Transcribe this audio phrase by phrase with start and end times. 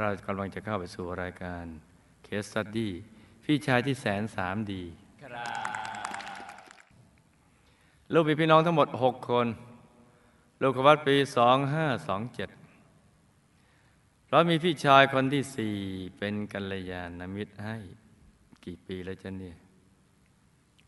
[0.00, 1.64] เรากำลังจะเข้าไปสู่รายการ
[2.24, 2.92] เคสตดดี้
[3.44, 4.82] พี่ชายที่แสนสามดี
[8.12, 9.46] ลูกมีพี่น้องทั้งหมด 6 คน
[10.62, 11.28] ลูกวัดปี 2527
[14.28, 15.76] เรามีพี่ชายคนที่สี่
[16.18, 17.76] เป็นกัลยาณมิตรให้
[18.64, 19.56] กี่ปีแล้วจ๊ะเนี่ย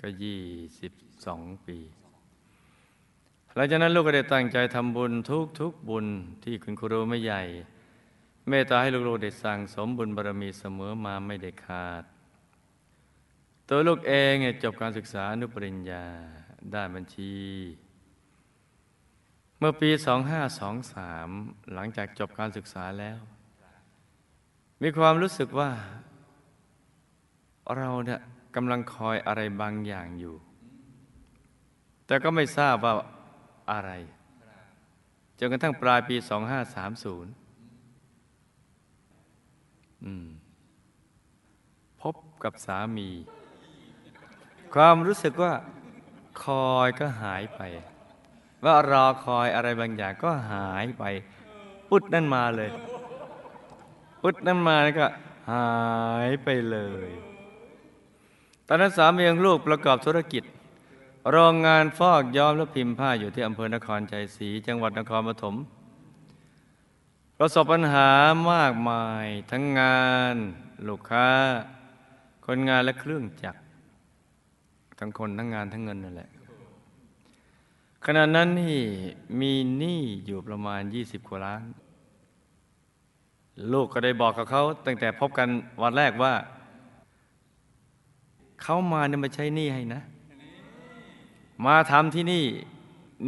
[0.00, 0.40] ก็ยี่
[0.80, 0.92] สิบ
[1.26, 1.78] สองปี
[3.54, 6.06] หลังจากนั้นลูกก็ได้ตั้งใจทำบุญทุกทุกบุญ
[6.44, 7.42] ที่คุณครูไม่ใหญ่
[8.48, 12.04] เมตตาให้ลูกๆได้สั่งสมบุญบารมีเสมอมาไม่ได้ขาด
[13.68, 16.04] ตัวลูกเองเนี่ยจบการศึกษาอนุปริญญา
[16.74, 17.34] ด้านบัญชี
[19.58, 19.90] เมื่อปี
[20.60, 23.18] 2523 หลังจากจบการศึกษาแล้ว
[24.82, 25.70] มีความรู้สึกว่า
[27.76, 28.20] เราเนี่ย
[28.56, 30.36] กำลังคอยอะไรบางอย่างอยู่
[32.06, 32.94] แต่ก็ไม่ทราบว่า
[33.72, 33.90] อะไร
[35.38, 37.45] จนกระทั่งปลายปี 2530
[42.02, 43.08] พบกับสามี
[44.74, 45.52] ความรู้สึกว่า
[46.42, 47.60] คอยก็หายไป
[48.64, 51.04] ว่ารอคอยอะไรบางอย่างก็หายไป
[51.88, 52.70] พุดนั่นมาเลย
[54.20, 55.06] พุดนั่นมาแล้วก็
[55.52, 55.70] หา
[56.26, 57.10] ยไปเลย
[58.66, 60.44] ตอนนั้นสามีของลูกประกอบธุรกิจ
[61.30, 65.54] โรงงานฟอกย้อมและพิมพ์ผ้าอยู่ที่อำเภอนครชัยศรีจังหวัดนครปฐม
[67.38, 68.08] ประสบปัญหา
[68.52, 70.36] มากมายทั้งงาน
[70.88, 71.28] ลูกค้า
[72.44, 73.60] คนงานและเครื่องจักร
[74.98, 76.30] ทั้งคนทั้งงานทั้งเงินนั่นแหละ
[78.04, 78.78] ขณะนั้นนี่
[79.40, 81.64] มีหนี้อยู่ประมาณ 20กว่าล้าน
[83.72, 85.48] ลูกก็ได้บอกกับเขาตั้งแต่พบกัน
[85.82, 86.34] วันแรกว่า
[88.62, 90.00] เขามาเนี่ยมาใช้หนี้ให้นะ
[91.66, 92.44] มาทำที่นี่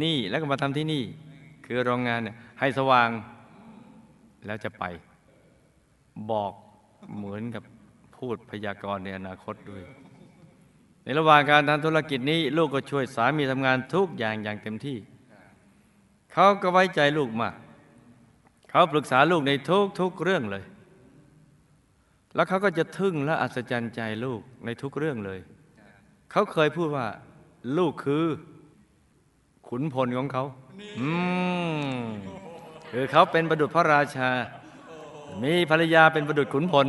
[0.03, 1.03] นี่แล้วก็มาทำที่นี่
[1.65, 3.09] คือโรงงานเนี่ยให้สว่าง
[4.45, 4.83] แล้วจะไป
[6.31, 6.53] บอก
[7.15, 7.63] เหมือนกับ
[8.15, 9.83] พูดพยากรณ์ในอนาคตด้วย
[11.03, 14.97] ในระหว่างการทำธุรกิจนี้ ลูกก็ช่วยสามีทำงานทุกอย่างอย่างเต็มที่
[16.33, 17.55] เขาก็ไว้ใจลูกมาก
[18.69, 20.63] เขาปรึกษาลูกในทุกทุกเรื่องเลย
[22.35, 25.39] แล้วเขาก็จะทึ่งและอัศจรรย์ใจลูกในทุกเรื่องเลย
[26.31, 27.07] เขาเคยพูดว่า
[27.77, 28.25] ลูกคือ
[29.67, 30.43] ขุนพลของเขา
[30.99, 31.09] อื
[31.97, 31.98] ม
[32.91, 34.29] คือเขาเป็นประดุจพระราชา
[35.43, 36.87] มีภรรยาเป็นประดุจขุนพล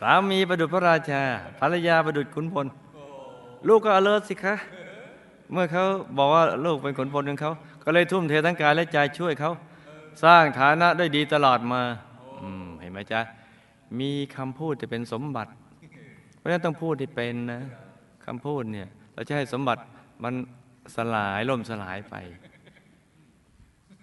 [0.00, 1.22] สามีประดุจพระราชา
[1.60, 2.66] ภรรยาประดุจขุนพล
[3.68, 4.54] ลูกก็อเลิศสิคะ
[5.52, 5.84] เมื่อเขา
[6.18, 7.52] บอกว่าลูกเป็นขุนพลของเขา
[7.84, 9.52] ก็เลยทุ่มเททั้งกายและใจช่วยเขา
[10.24, 11.82] สร้างฐานะได้ดีตลอดมา
[12.80, 13.20] เห็นไหมจ๊ะ
[14.00, 15.50] มีคำพูดจะเป็นสมบัติ
[16.36, 17.60] เพราะฉะนั้นต้องพูดที่เป็นนะ
[18.26, 19.80] คำพูดเนี่ย เราจะให้สมบัติ
[20.22, 20.34] มัน
[20.96, 22.14] สลายล่มสลายไป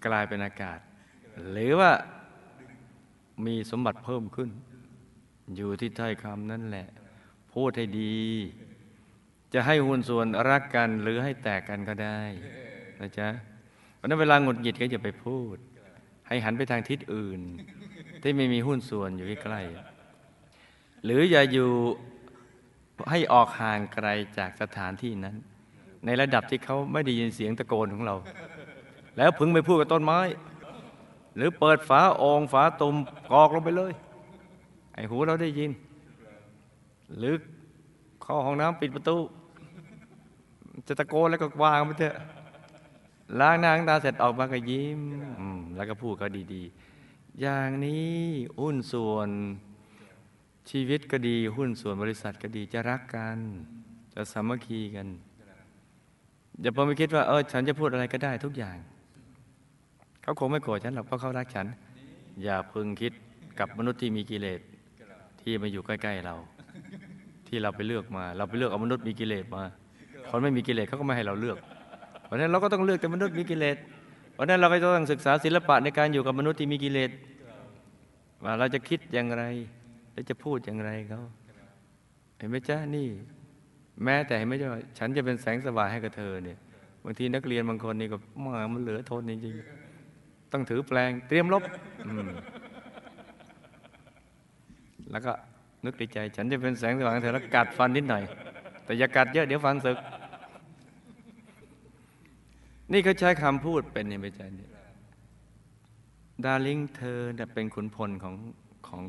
[0.06, 0.80] กลายเป็นอากาศ
[1.52, 1.92] หรือว่า
[3.46, 4.50] มีสมบัติเพิ่มขึ้น
[5.56, 6.88] อยู่ที่ถ้อยคำนั่นแหละ
[7.54, 8.18] พูดให้ดี
[9.54, 12.20] จะให้หุ้นส่วนรักกันหรือให้แตกกันก็ได้
[13.00, 13.30] นะจ๊ะ
[13.96, 15.58] เพราะนั้นเวลาหงุดหงิดก็อย่าไปพูด
[16.28, 17.42] ให้หันไปทางทิศอื่น
[18.22, 21.72] ที่ไม่มีหุ้นส่วนอยู่ใกล้ๆหรืออย่าอยู่
[23.10, 25.36] ให้ออกห่างไกลจากสถานที่นั้น
[26.08, 28.16] ในระดับที่เขาไม่ได้ยินเสียงตะโกนของเรา
[29.18, 30.20] แล้วพึงไปพูดกับต้นไม้
[31.36, 32.96] หรือเปิดฝาองฝาตุ่ม
[33.32, 33.94] กรอกลงไปเลย
[34.94, 35.72] ไอ้หูเราได้ยิน
[37.18, 37.36] หรือ
[38.22, 39.18] เข้าห้องน้ำปิดประตู
[40.88, 42.16] จะตะโกนแล้วก็วางไปเถอะ
[43.40, 45.00] ล้างหน้าล้างตาเสร็จออกมาก็ยิ้ม
[45.40, 48.18] อืมแล้วก็พูดก็ดีๆ อย่างนี้
[48.62, 49.30] หุ้นส่วน
[50.70, 53.40] ชีวิตก็ดี หุ้นส่วนบริษัทก็ดีจะรักกัน
[54.14, 55.08] จะสามัคคีกัน
[56.62, 58.76] อย่าพอไม่คิดว่าเออฉันจะพูดอะไรก็ได้ทุกอย่าง
[60.24, 61.68] เขาคงไม่โกรธฉันหรอกเพราะเขารักฉัน
[62.44, 63.14] อย่าพึงคิด
[63.60, 64.60] กับมนุษย์ที่มีกิเลส
[65.42, 66.36] ที่มาอยู่ใกล้ ๆเรา
[67.48, 69.64] ที่เราไปเลือกมา เราไปเลือกเอามนุษย์มีกิเลสมา
[70.30, 71.58] คนไม่มีกิเลสเขาก็ไม่ให้เราเลือก
[72.26, 73.78] เพราะนั้นเราก็ต้องเลือกแต่มนุษย์มีกิเลส
[74.34, 77.12] เพราะฉะนั้นเราก็ต้องศึกษาศิลปะในการอยู่กับมนุษย์ที่มีกิเลส
[78.44, 79.44] ว่าเราจะคิดอย่างไร
[80.14, 81.22] และจะพูดอย่างไรเขา
[82.38, 83.08] เห็นไหมจ๊ะนี่
[84.04, 86.58] แม้แต่ไมจ๊ะว่ฉันจะเป็นแสงสว่างให้กับเธอเนี่ย
[87.04, 91.64] บางทีนักเรียนบางคนนี่ก็มามันเหลือทนจริงๆต้องถือแปลงเตรียมลบ
[92.28, 92.30] ม
[95.12, 95.32] แล้วก็
[95.86, 98.24] นึกในใจ ฉันจะเป็นแสงสว่างให้เธอแล้วกัดฟันนิดหน่อย
[98.86, 99.98] แต่อย่ากัดเยอะเดี๋ยวฟันสึก
[102.92, 104.72] นี่เขาใช้คำพูดเป็นยังไม่ใช่เนี่ย
[106.44, 107.20] ดาริงเธอ
[107.54, 108.36] เป็นขุนพลของ
[108.88, 109.04] ของ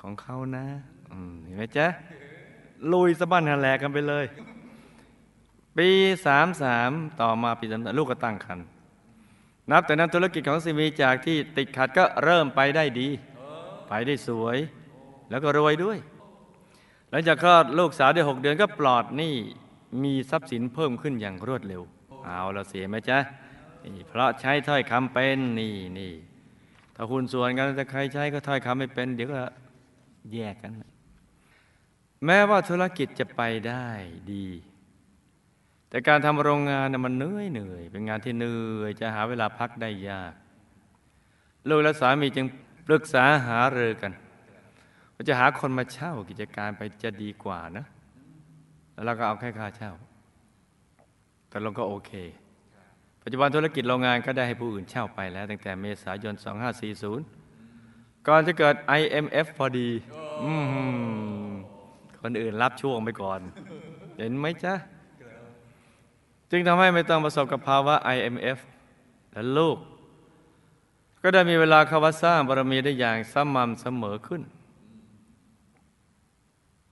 [0.00, 0.66] ของเขานะ
[1.44, 1.86] เห็นไหมจ๊ะ
[2.92, 4.26] ลุยสะบั้นหาแหลกกันไปเลย
[5.76, 5.88] ปี
[6.26, 6.90] สามสาม
[7.20, 8.66] ต่อมาปีสามลูกก็ตั้งครรภ์
[9.70, 13.08] นับแต่นั้นธุรกิจของซีมีจากที่ติดขัดก็เริ่มไปได้ดี
[13.88, 14.56] ไปได้สวย
[15.30, 15.98] แล้วก็รวยด้วย
[17.10, 19.34] หลังจากคลอดลูกสาวได้หกเดือนก็ปลอดหนี้
[20.02, 21.82] มีทรัพย์สินเพิ่มขึ้นอย่างรวดเร็ว
[22.24, 23.18] เอาเราเสียไหมจ๊ะ
[23.94, 26.12] นี่เพราะใช้ถ้อยคำเป็นนี่นี่
[26.96, 29.40] ถ้าคุณส่วนกันแต่ใครใช้ก็ถ้อยคำไม่เป็น เดี๋ยวก็
[30.32, 30.72] แยกกัน
[32.24, 33.88] แม้ว่าธุรกิจจะไปได้
[34.32, 34.48] ดี
[35.88, 40.34] แต่การทำโรงงานน่ะมันเหนื่อยเหนื่อย เป็นงานที่เหนื่อยจะหาเวลาพักได้ยาก
[41.68, 42.46] ลูกและสามีจึง
[42.86, 44.12] ปรึกษาหารือกัน
[45.14, 47.84] ว่าจะหาคนมาเช่ากิจการไปจะดีกว่านะ
[48.92, 49.92] แล้วเราก็เอาแค่ค่าเช่า
[51.48, 52.12] แต่ลงก็โอเค
[53.22, 56.34] ปัจจุบันธุรกิจโรงงานก็ได้ให้ผู้อื่นเช่าไปแล้ว ตั้งแต่เมษายน
[57.50, 59.88] 2540 ก่อนจะเกิด IMF พอดี
[60.42, 61.45] อืม
[62.28, 63.40] คนอื่นรับช่วงไปก่อน
[64.18, 64.74] เห็นไหมจ๊ะ
[66.50, 68.58] จึงทำให้ไม่ต้องประสบกับภาวะ IMF
[69.32, 69.76] และลูก
[71.22, 74.42] ก็ได้มีเวลาเขาวัสร้างบารมีได้อย่างสม่ำเสมอขึ้น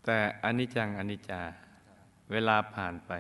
[0.04, 1.40] แต่อนิจจังอนิจจา
[2.32, 3.12] เวลาผ่านไป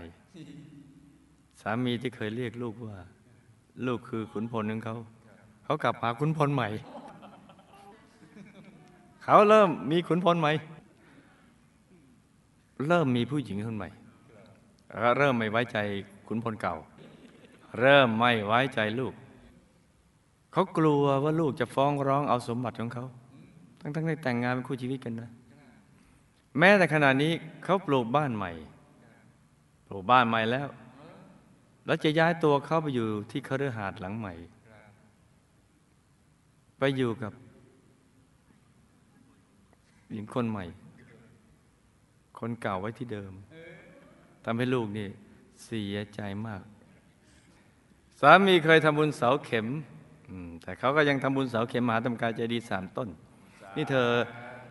[1.60, 2.96] สามีที่เคยเรียกลูกว่า
[3.86, 4.96] ลูกคือขุนพลของเขา
[5.64, 6.68] เขากลับหาขุนพลใหม่
[9.24, 10.52] เขาเริ่มมีขุนพลใหม่
[12.86, 13.88] เริ่มมีผู้หญิงคนใหม่
[15.00, 15.78] แล้วเริ่มไม่ไว้ใจ
[16.26, 16.76] ขุนพลเก่า
[17.80, 19.14] เริ่มไม่ไว้ใจลูก
[20.52, 23.04] เขากลัวว่าลูกจะฟ้องร้องเอาสมบัติของเขา
[23.80, 25.30] ทั้งๆที่แต่งงานเป็นคู่ชีวิตกันนะ
[26.58, 27.32] แม้แต่ขณะนี้
[27.64, 28.52] เขาปลูกบ้านใหม่
[29.88, 30.68] ปลูกบ้านใหม่แล้ว
[31.86, 34.34] แล้วจะย้ายตัวเขาไปอยู่ที่คฤหาสน์หลังใหม่
[36.78, 37.32] ไปอยู่กับ
[40.12, 40.64] หญิงคนใหม่
[42.46, 43.32] คนเก่าไว้ที่เดิม
[44.44, 45.08] ทำให้ลูกนี่
[45.64, 46.62] เสียใจมาก
[48.20, 49.66] สามีเคยทำบุญเสาเข็ม
[50.62, 53.08] แต่เขาก็ยังทำบุญเสาเข็มมหาธรรมกายใจดีสามต้น
[53.76, 54.08] นี่เธอ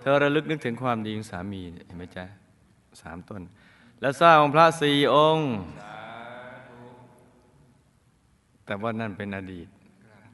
[0.01, 2.25] เธอระลึกนึกถึงความดีของสามีเห็นไหมจ๊ะ
[3.01, 3.41] สามต้น
[4.01, 5.49] แล้วสร้างองค์พระสี่องค์
[8.65, 9.67] แต่ว่านั่นเป็นอดีต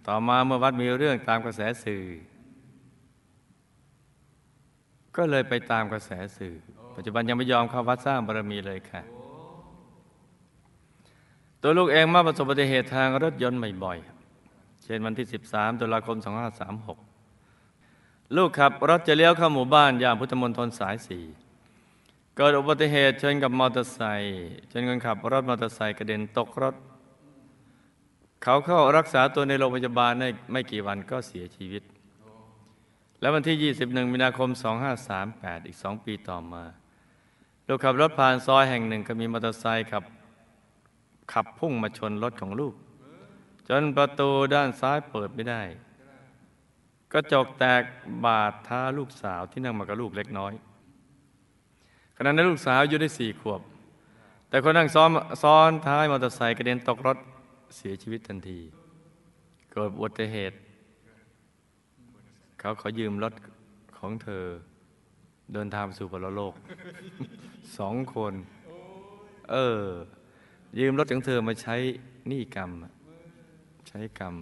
[0.08, 2.04] ต่อมาเมื่อวัดมีเรื่องตามกระแสสื่อ
[5.16, 6.56] ก็เลยไปตามกระแสสื่อ
[7.00, 9.02] ปัจจุบันยังไม่ยอมเข้าวัดสร้างบารมีเลยค่ะ
[11.62, 16.18] ตัวลูกเองมาประสบอุบัติเหตุทางรถยนต์บ่อยๆ เช่นวันที่ 13ตุลาคม
[17.46, 21.24] 2536 ลูกขับรถจะเลี้ยวเข้าหมู่บ้านย่านพุทธมณฑลสายสี่
[22.36, 26.76] เกิดอุบัติเหตุชนกับมอเตอร์ไซค์จนคนขับรถมอเตอร์ไซค์กระเด็นตกรถ
[28.44, 31.84] เขาเข้ารักษาตัวในโรงพยาบาลได้ไม่กี่วันก็เสียชีวิต
[33.20, 34.50] แล้ววันที่ 21 มีนาคม
[35.10, 36.64] 2538 อีกสองปีต่อมา
[37.72, 40.04] ลูกขับรถผ่านซอยแห่งหนึ่งก็มีมอเตอร์ไซค์ขับ
[41.34, 42.74] ขับพุ่งมาชนรถของลูก
[43.68, 45.62] จนประตูด้านซ้ายเปิดไม่ได้
[47.12, 47.84] กระจกแตก
[48.26, 50.54] บาดท้าลูกสาวที่นั่งมากับลูกเล็กน้อย
[52.18, 53.62] ขณะนั้นลูกสาวอายู่ได้สี่ขวบ
[54.50, 55.10] แต่คนนั่งซ้อน
[55.44, 57.18] ซ้อนท้ายมอเตอร์ไซค์กระเด็นตกรถ
[57.78, 58.60] เสียชีวิตทันที
[59.72, 60.56] เกิดอุบัติเหตุ
[62.60, 63.34] เขาขอยืมรถ
[63.98, 64.46] ของเธอ
[65.54, 66.54] เดินทางสู่ปรโลก
[67.78, 68.34] สองคน
[69.52, 69.84] เออ
[70.80, 71.76] ยืมรถของเธอมาใช้
[72.28, 72.72] หนี้กรรม
[73.88, 74.36] ใช้กรรม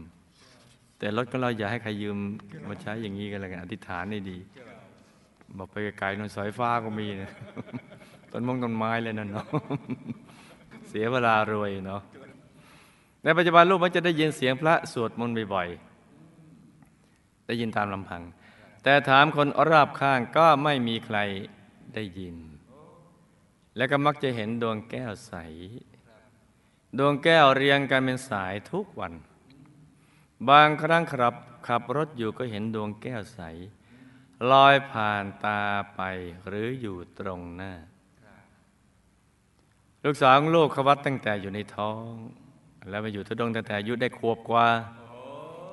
[0.98, 2.18] แต่รถของเราอย่าให้ใครยืม
[2.70, 4.38] มาใช้อย่างนี้กันเลยกันอธิษฐานให้ดี
[5.58, 7.32] บอกไปไกลๆนนสายฟ้าก็มีนะ
[8.32, 9.46] ต้นมงต้นไม้เลยนั่นเนาะ
[10.90, 12.02] เสียเวลารวยเนาะ
[13.24, 18.22] ในปัจจุบันลูกมันจะได้ยินเสียงพระสวดมนต์บ่อยๆได้ยินตามลำพัง
[18.90, 21.18] แต่ถามคนรอบข้างก็ไม่มีใคร
[21.94, 22.36] ได้ยิน
[23.78, 25.34] และก็มักจะเห็นดวงแก้วใส
[26.98, 29.14] ดวงแก้วเรียงกันเป็นสายทุกวัน
[30.50, 31.36] บางครั้งขับ
[31.68, 33.40] ขับรถอยู่ก็เห็นดวงแก้วใส
[34.52, 35.62] ลอยผ่านตา
[35.96, 36.02] ไป
[36.48, 37.74] หรืออยู่ตรงหน้า
[40.04, 42.12] ลูกสาวของลูกขวัดตั้งแต่อยู่ในท้อง
[42.90, 44.68] แล้วมาอยู่ทุดงตั้งแต่อายุได้ขวบกว่า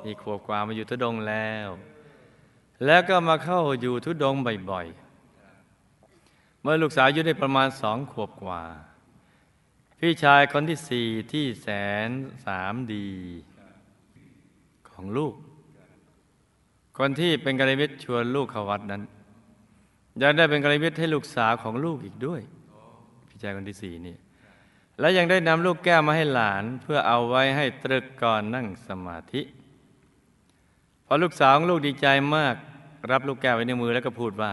[0.04, 1.70] มีขวบกว่ามาอยู่ทุดงแล้ว
[2.86, 4.34] แล้วก็มาเข้าอยู่ทุดง
[4.70, 8.62] บ่อยๆ เมื่อลูกสาวอายุได้ประมาณสองขวบกว่า
[9.98, 11.68] พี่ชายคนที่สี่ที่แส
[12.06, 12.08] น
[12.46, 13.08] สามดี
[14.90, 15.34] ของลูก
[16.98, 19.02] คนที่เป็นกัลยาณมิตรชวนลูกเขาวัดนั้น
[20.22, 22.40] ยังได้เป็นกัลยาณมิตรให้ลูกสาวของลูกอีกด้วย
[23.28, 24.16] พี่ชายคนที่สี่นี่
[25.00, 29.42] และยังได้นำลูกแก้วมาให้หลานเพื่อเอาไว้ให้ตรึกก่อนนั่งสมาธิ
[31.14, 32.06] อลูกสาวของลูกดีใจ
[32.36, 32.54] มาก
[33.10, 34.52] รับลูกแก้วไว้ในมือแล้วก็พูดว่า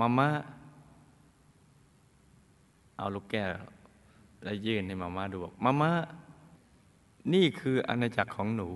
[0.00, 0.28] มาม่า
[2.96, 3.48] เอาลูกแก้ว
[4.42, 5.92] แล้วยื่นให้มาม่าดูบอกมาม่า
[7.34, 8.68] นี่คืออาณาจักรของหนู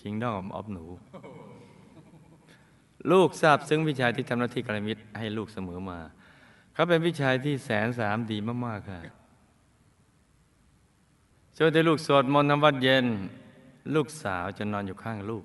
[0.00, 0.84] คิงดอมออฟหนู
[3.10, 5.98] ลูกทราบซึ้งวิชาที่ทำหน้าที่กรมิตรให้ลูกเสมอมา
[6.74, 9.00] เขาเป็นวิชาที่แสนสามดีมาก ๆ ค่ะ
[11.56, 13.06] ช่วงที่ลูกสวดมนต์ทำวัดเย็น
[13.94, 15.44] ลูกสาวจะนอนอยู่ข้างลูก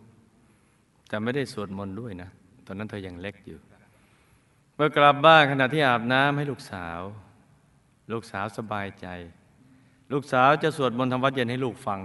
[1.08, 2.30] แต่ไม่ได้สวดมนต์ด้วยนะ
[2.66, 3.60] ตอนนั้นเธอยังเล็กอยู่
[4.76, 7.00] เมื่อกลับบ้านขณะที่อาบน้ำให้ลูกสาว
[8.12, 9.08] ลูกสาวสบายใจ
[10.12, 12.00] ลูกสาวจะสวดมนต์ทำวัดเย็นให้ลูกฟัง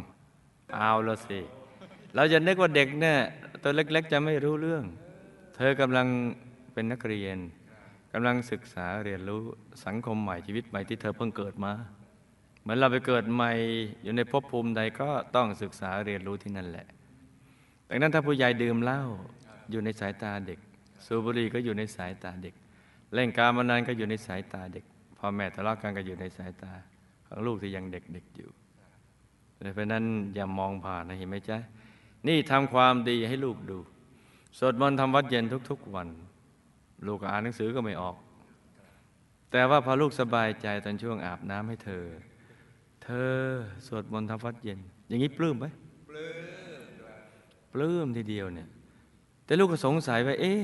[0.74, 1.40] เอาละสิ
[2.14, 3.18] เราจะนึกว่าเด็กเนี่ย
[3.62, 4.84] ตัวเล็ก ๆ จะไม่รู้เรื่อง
[5.56, 6.06] เธอกำลัง
[6.72, 7.38] เป็นนักเรียน
[8.12, 9.40] กำลังศึกษาเรียนรู้
[9.84, 11.72] สังคมใหม่ชีวิตใหม่ที่เธอเพิ่งเกิดมา
[12.62, 13.52] เหมือนเราไปเกิดใหม่
[14.02, 16.86] อยู่ในภพภูมิใดก็ต้องศึกษาเรียนรู้ที่นั่นแหละ
[17.88, 19.02] ดังนั้นถ้าผู้ใหญ่ดื่มเหล้า
[19.70, 20.58] อยู่ในสายตาเด็ก
[21.06, 22.54] สูบบุหรี่ก็อยู่ในสายตาเด็ก
[23.14, 24.84] เล่นการมานานก็อยู่ในสายตาเด็ก
[25.18, 26.72] พ่อแม่ทะเลาะกันก็อยู่ในสายตา
[27.26, 28.50] ของลูกที่ยังเด็กๆอยู่
[29.74, 30.04] เพราะนั้น
[30.34, 31.58] อย่ามองผ่านนะเห็นไหมจ๊ะ
[32.28, 33.78] นี่ทำความดีให้ลูกดู
[34.58, 36.08] สวดมนต์ทำวัดเย็นทุกๆวัน
[37.06, 38.16] ลูกอ่านหนังสือก็ไม่ออก
[39.50, 42.04] แต่ว่าพอลูกสบายใจตอนช่วงอาบน้ำให้เธอ
[43.02, 43.36] เธอ
[43.86, 44.78] สวดมนต์ทำวัดเย็น
[45.08, 45.66] อย่างนี้ปลื้มไหม
[46.08, 46.28] ปลื้
[46.78, 46.80] ม
[47.72, 48.68] ปลื้มทีเดียวเนี่ย
[49.44, 50.60] แต่ลูกก็สงสัยว่าเอ๊ะ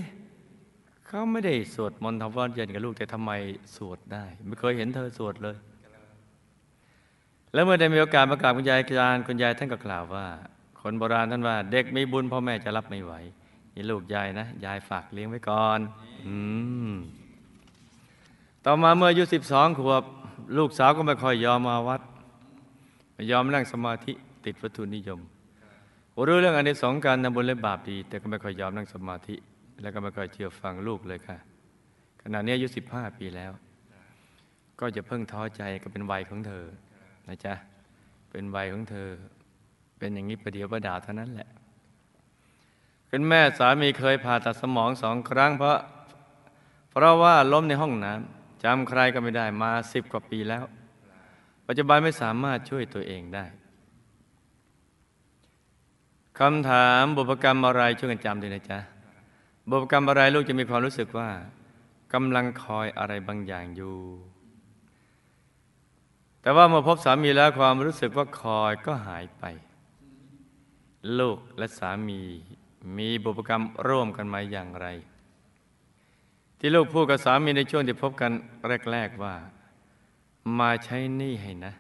[1.06, 3.30] เขาไม่ได้สวดมนต์ทำวัดเย็นกับลูกแต่ทำไม
[3.76, 5.56] สวดได้ ไม่เคยเห็นเธอสวดเลย
[7.52, 10.26] แล้วเมื่อได้มีโอกาสมากราบคุณยายอาจารย์คุณยายท่านก็กล่าวว่า
[10.80, 13.12] คนโบราณท่านว่า เด็กไมีบุญพ่อแม่จะรับไม่ไหว
[13.74, 15.80] นี่ลูกยายนะยายฝากเลี้ยงไว้ก่อน
[16.26, 16.34] อื
[16.90, 16.92] ม
[18.64, 20.04] ต่อมาเมื่ออายุสิบสองขวบ
[20.58, 22.00] ลูกสาวก็ไม่ค่อยยอมมาวัด
[23.18, 24.12] ไม่ยอมนั่งสมาธิ
[24.46, 25.20] ติดวัตถุนิยม
[26.28, 29.34] รู้เรื่องอันนี้สองการทำบุญและบาปดี แต่ก็ไม่ค่อยยอมนั่งสมาธิ
[29.80, 31.36] แล้วก็ไม่ค่อยเชื่อฟังลูกเลยค่ะ
[32.22, 33.52] ขณะนี้อายุสิบห้าปีแล้ว
[34.80, 36.64] ก็จะเพิ่งท้อใจก็เป็นวัยของเธอ
[37.28, 37.54] นะจ๊ะ
[38.30, 39.08] เป็นวัยของเธอ
[39.98, 41.48] เป็นอย่างนี้ประเดี๋ยวประดาเท่านั้นแหละ
[43.10, 45.78] คุณแม่สามีเคยผ่าตัดสมองสองครั้งเพราะ
[46.90, 50.64] เพราะว่าล้มในห้องน้ำจำใครก็ไม่ได้มาสิบกว่าปีแล้ว
[51.68, 53.46] ปัจจุบันไม่สามารถช่วยตัวเองได้
[56.38, 58.78] คำถามบุพกรรมอะไรช่วยกันจำด้วยนะจ๊ะ
[59.70, 61.30] บุพกรรมอะไรลูกจะมีความรู้สึกว่า
[62.12, 63.98] กำลังคอยอะไรบางอย่างอยู่
[66.42, 69.44] แต่ว่าเมื่อพบสามีแล้วความรู้สึกว่าคอยก็หายไป
[71.18, 72.22] ลูกและสามี
[72.96, 74.86] มีบุพกรรมร่วมกันมาอย่างไร
[76.58, 78.32] ที่ลูกพูดกับสามีในช่วงที่พบกัน
[78.90, 79.34] แรก ๆว่า
[80.58, 81.74] มาใช้หนี้ให้นะ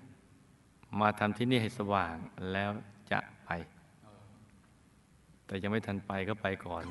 [1.00, 2.14] มาทำที่นี่ให้สว่าง
[2.52, 2.70] แล้ว
[3.10, 3.50] จะไป
[5.46, 6.84] แต่ยังไม่ทันไปก็ไปก่อน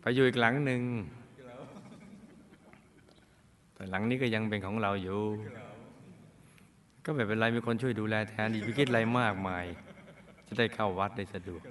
[0.00, 0.82] ไปอยู่อีกหลังหนึ่ง
[3.74, 5.20] แต่หลังนี้ก็ยังเป็นของเราอยู่
[7.04, 9.64] ก็ไม่เป็นไรมีคนช่วยดูแลแทนดีพิคิดอะไรมากมาย
[10.46, 11.62] จะได้เข้าวัดได้สะดวก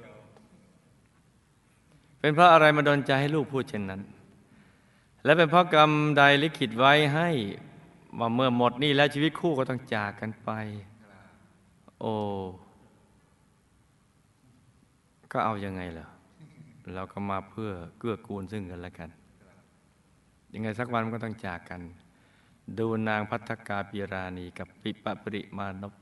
[2.19, 4.01] เป็นเพราะอะไรมาดนใจให้ลูกพูดเช่นนั้น
[5.23, 7.29] และเป็นเพราะกรรมใดลิขิตไว้ให้
[8.19, 10.49] ว่าเมื่อหมดนี่แล้วชีวิตคู่ก็ต้องจากกันไป
[11.99, 12.13] โอ้
[15.31, 16.07] ก็เอายังไงเหรอ
[16.93, 19.09] เราก็มาเพื่อเกื้อกูลซึ่งกันและกัน
[20.53, 21.81] ยังไงสักวันมันก็ต้องจากกัน
[22.79, 25.93] ดูนางพัฒกาปิรานีกับปิปปริมานพ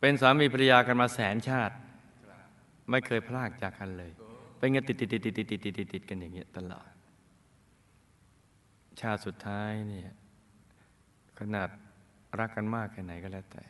[0.00, 1.74] เป็นสามีภรรยากันมาแสนชาติ
[2.90, 4.10] ไม่เคยพลากจากกันเลย
[4.58, 6.89] เป็นเงนติดติดติดติดติดติดติดกันอย่างเงี้ยตลอด
[9.00, 10.10] ชาติสุดท้ายเนี่ย
[11.38, 11.68] ขนาด
[12.38, 13.64] รักกันมากแค่ไหนก็แล้วแต่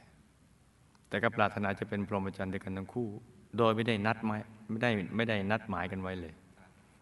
[1.08, 3.08] แต่ก็ปรารถนาจะเป็นพรหมจรรย์ด้วยกันทั้งคู่
[3.58, 6.34] โดยไม่ได้นัดหมายไม่ได้ไม่ได้นัดหมายกันไว้เลย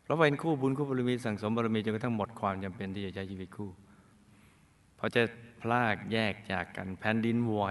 [0.02, 3.70] เพราะเป็นคู่บุญคู่บารมีสั่งสมบารมีจนกระทั่งหมดความจำเป็นที่จะใช้ชีวิตคู่
[4.98, 5.22] พอจะ
[5.62, 7.62] พลากแยกจากกันแผ่นดินไหว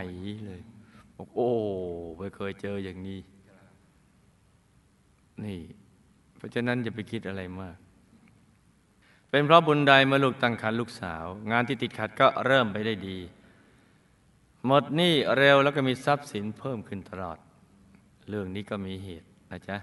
[0.46, 0.62] เลย
[1.16, 1.52] บอกโอ้
[2.20, 3.20] ไม่เคยเจออย่างนี้
[5.46, 5.60] นี่
[6.38, 7.78] เพราะฉะนั้นอย่าไปคิดอะไรมาก
[9.30, 13.20] เป็นเพราะบุญใดเมื่อลูกตั้งครรภ์ลูกสาว งานที่ติดขัดก็เริ่มไปได้ดี
[14.66, 17.38] หมดหนี้เร็วแล้วก็มีทรัพย์สินเพิ่มขึ้นตลอด
[18.30, 19.78] เรื่องนี้ก็มีเหตุนะจ๊ะ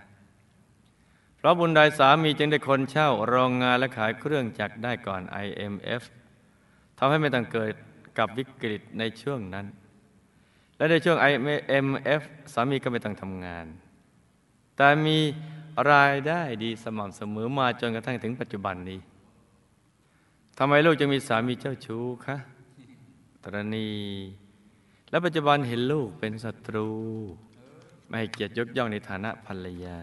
[1.36, 6.02] เพราะบุญใดสามีจึงได้คนเช่าโรงงานและขายเครื่องจักรได้ก่อน IMF
[6.98, 7.72] ทำให้ไม่ต้องเกิด
[8.18, 9.66] กับวิกฤตในช่วงนั้น
[10.76, 12.22] และในช่วง IMF
[12.52, 13.66] สามีก็ไม่ต้องทำงาน
[14.76, 15.18] แต่มี
[15.92, 19.00] รายได้ดีสม่ำเสมอมาจนกระทั่งถึงปัจจุบันนี้
[20.58, 22.36] ทำไมลูกจึงมีสามีเจ้าชู้คะ
[23.44, 23.88] ตรณี
[25.10, 26.88] และปัจจุบันเห็นลูกเป็นศัตรู
[28.06, 29.98] ไม่ให้เกียรติยกย่องในฐานะภรรยา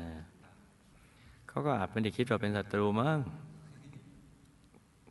[1.48, 3.20] เขาก็อาจไม่ได้คิดว่าเป็นศัตรูมั้ง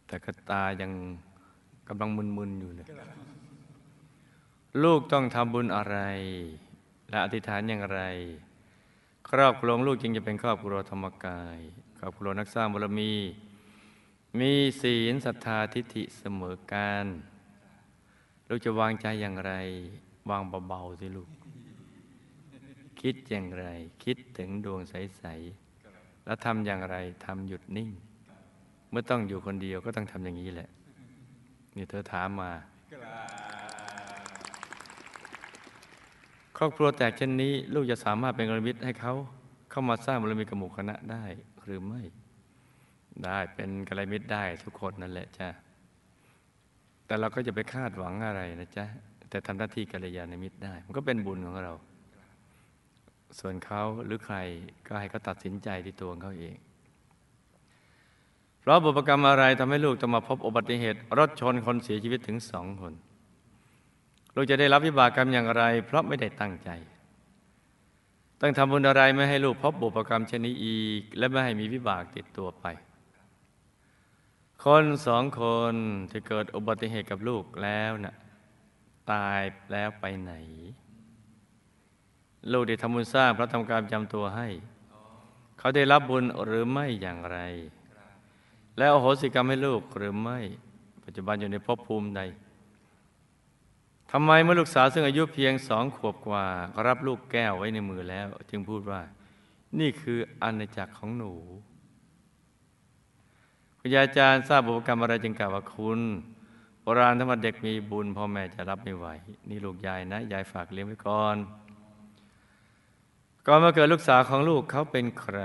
[0.07, 0.93] แต่กตายัง
[1.89, 2.87] กำลังมึนๆอยู่เลย
[4.83, 5.97] ลูกต้องทำบุญอะไร
[7.11, 8.01] และอธิษฐานอย่างไร
[9.31, 11.59] ครอบครัวของลูกจึงจะเป็นครอบครัวธรรมกาย
[11.99, 13.13] ครอบครัวนักสร้างบารมี
[14.39, 17.07] มีศีลศรัทธาทิฏฐิเสมอการ
[18.49, 19.53] ลูกจะวางใจอย่างไร
[20.31, 21.31] วางเบาๆสิลูก
[23.01, 23.67] คิดอย่างไร
[24.05, 25.25] คิดถึงดวงใส
[25.75, 27.91] ๆ แล้วทำอย่างไรทำหยุดนิ่ง
[28.91, 30.69] เมื่อต้องอยู่คนเดียวก็ต้องทำอย่างนี้แหละ
[31.77, 32.51] นี่เธอถามมา
[36.57, 39.15] ครอบครัวแตกเช่นนี้ ลูกจะสามารถเป็นกรมิตรให้เขา
[39.71, 41.25] เข้ามาสร้างบารมีกับหมู่คณะได้
[41.65, 42.03] หรือไม่
[43.25, 45.49] ได้เป็นกัลยาณมิตรได้ทุกคนนั่นแหละจ้ะ
[47.07, 48.85] แต่เราก็จะไปคาดหวังอะไรนะจ๊ะ
[49.31, 51.75] แต่ทำหน้าที่กัลยาณมิตรได้ มันก็เป็นบุญของเรา
[53.39, 54.37] ส่วนเขาหรือใคร
[54.87, 56.57] ก็ให้เขาตัดสินใจที่ตัวเขาเอง
[58.61, 62.95] เพราะบุพกรรมอะไรทำให้ลูกต้องมาพบอุบัติเหตุ รถชนคนเสียชีวิตถึงสองคน
[64.35, 66.71] ลูกจะได้รับวิบากกรรมอย่างไร เพราะไม่ได้ตั้งใจ
[68.41, 72.67] ต้องทำบุญอะไรไม่ให้ลูกพบบุพกรรมชนิดอีก และไม่ให้มีวิบากติดตัวไป
[74.67, 75.75] คนสองคน
[76.11, 78.15] ที่เกิดอุบัติเหตุกับลูกแล้วนะ่ะ
[79.13, 79.41] ตาย
[79.73, 80.33] แล้วไปไหน
[82.53, 84.49] ลูกได้ทำบุญสร้างพระธรรมการจำตัวให้
[85.59, 87.39] เขาได้รับบุญหรือไม่อย่างไร
[88.79, 90.39] แล้วอโหสิกรรมให้ลูกหรือไม่
[91.05, 92.23] ปัจจุบันอยู่ในภพภูมิใด
[94.13, 99.01] ทำไมเมื่อลูกสาวซึ่งอายุเพียงสองขวบกว่ากรับลูกแก้วไว้ในมือแล้ว จึงพูดว่า
[99.81, 101.33] นี่คืออาณาจักรของหนู
[103.83, 106.01] คุณยายอาจารย์ทราบบุพกรรมอะไรจึงกล่าวว่าคุณ
[106.83, 109.07] โบราณถ้ามาเด็กมีบุญพ่อแม่จะรับไม่ไหว
[109.49, 111.37] นี่ลูกยายนะ ยายฝากเลี้ยงไว้ก่อน
[113.47, 115.41] ก่อนมาเกิดลูกสาวของลูกเขาเป็นใคร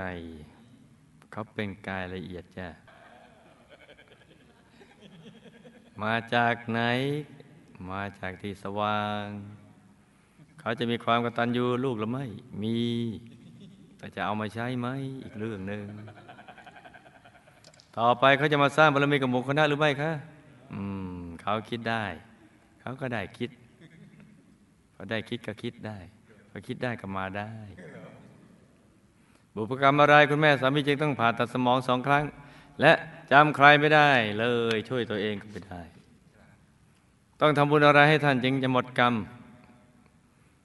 [1.32, 2.68] เขาเป็นกายละเอียดจ้ะ
[6.02, 6.80] มาจากไหน
[7.90, 9.24] มาจากที่สว่าง
[10.60, 12.26] เขาจะมีความกตัญญูลูกหรือไม่
[12.62, 12.78] มี
[13.98, 14.88] แต่จะเอามาใช้ไหม
[15.22, 15.84] อีกเรื่องหนึ่ง
[17.98, 20.10] ต่อไปเขาจะมาสร้างบารมีกับหมู่คณะหรือไม่คะ
[20.72, 20.80] อื
[21.20, 22.04] มเขาคิดได้
[22.80, 23.50] เขาก็ได้คิด
[24.92, 25.98] เขาได้คิดก็คิดได้
[26.48, 27.52] เขาคิดได้ก็มาได้
[29.54, 32.24] บุพกรรมอะไรคุณแม่สามีจึงต้องผ่าตัดสมองสองครั้ง
[32.80, 32.92] และ
[33.32, 35.82] จำใครไม่ได้เลยช่วยตัวเองก็ไม่ได้
[37.40, 39.14] ต้องทำบุญอะไรให้ท่านจึงจะหมดกรรม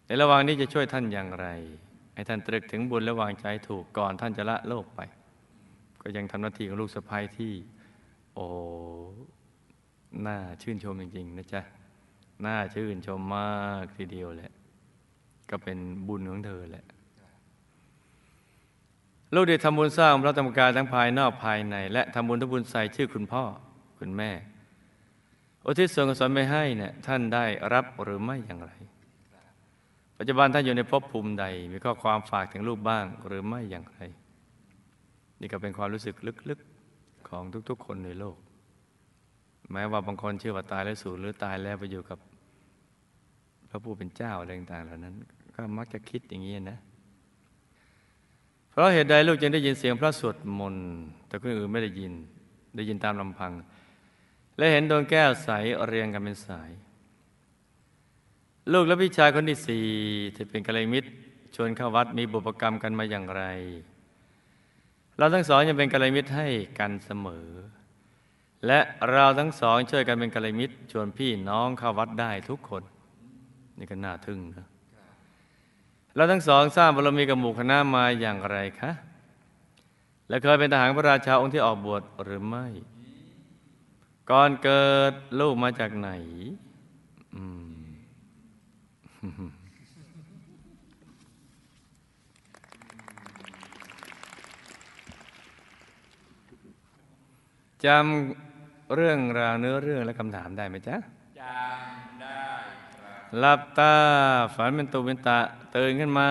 [0.05, 1.47] ในระหว่างนี้จะช่วยท่านอย่างไร
[2.13, 5.01] ให้ท่านตรึกถึงบุญและวางใจถูกก่อนท่านจะละโลกไป
[6.01, 7.53] ก็ยังทำหน้าที่ของลูกสะพ้ายที่
[8.35, 8.45] โอ้
[10.27, 11.61] น่าชื่นชมจริง ๆ นะจ๊ะ
[12.45, 13.51] น่าชื่นชมมา
[13.83, 14.51] กทีเดียวแหละ
[15.49, 16.85] ก็เป็นบุญของเธอแหละ
[19.35, 23.43] ลูกได้ทำบุญสร้างพระธรรมกายทั้งภายนอกภายใน และทำบุญทุกบุญใส่ชื่อคุณพ่อ
[23.99, 24.31] คุณแม่
[25.65, 28.71] อุทิศส่วนกุศลไปให้เนี่ยท่านได้รับหรือไม่อย่างไร
[30.17, 33.99] ปัจจุบันท่านอยู่ในภพภูมิใด มีข้อความฝากถึงลูกบ้างหรือไม่อย่างไร
[35.41, 36.15] นี่ก็เป็นความรู้สึก
[36.49, 38.37] ลึกๆของทุกๆ คนในโลก
[39.71, 42.19] แม้ว่าบางคนเชื่อว่าตายแล้วสูญหรือตายแล้วไปอยู่กับ
[43.69, 45.15] พระผู้เป็นเจ้าอะไรต่างๆเหล่านั้น
[45.53, 46.77] ก็มักจะคิดอย่างนี้นะ
[48.69, 50.87] เพราะเหตุใดลูกจึงได้ยินเสียงพระสวดมนต์
[51.27, 52.13] แต่คนอื่นไม่ได้ยิน
[52.75, 53.51] ได้ยินตามลำพัง
[54.57, 55.49] และเห็นดวงแก้วใส
[55.87, 56.69] เรียงกันเป็นสาย
[58.73, 59.85] ลูกและพี่ชายคนที่สี่
[60.35, 61.09] ที่เป็นกัลยาณมิตร
[61.55, 63.43] ชวนเข้าวัดมีบุพกรรมกันมาอย่างไร
[65.17, 66.47] เราทั้งสองยังเป็นกัลยาณมิตรให้
[66.79, 67.47] กันเสมอ
[68.67, 68.79] และ
[69.11, 72.83] เราทั้งสองช่วยกันเป็นกัลยาณมิตรชวนพี่น้องเข้าวัดได้ทุกคน
[73.77, 74.67] นี่ก็น่าทึ่งนะ
[76.15, 78.91] เราทั้งสองสร้างบารมีกับหมู่คณะมาอย่างไรคะ
[80.27, 82.67] และเคยเป็นทหารพระราชาองค์ที่ออกบวชหรือไม่
[84.31, 86.09] ก่อนเกิดลูกมาจากไหน
[87.35, 87.43] อื
[87.79, 87.81] ม
[97.85, 100.97] จำเรื่องราวเนื้อเรื่องและคำถามได้ไหมจ๊ะ
[101.41, 102.41] จำได้
[102.99, 103.95] ครับหลับตา
[104.55, 105.39] ฝันเป็นตุเป็นตะ
[105.75, 106.29] ตื่นขึ้นมา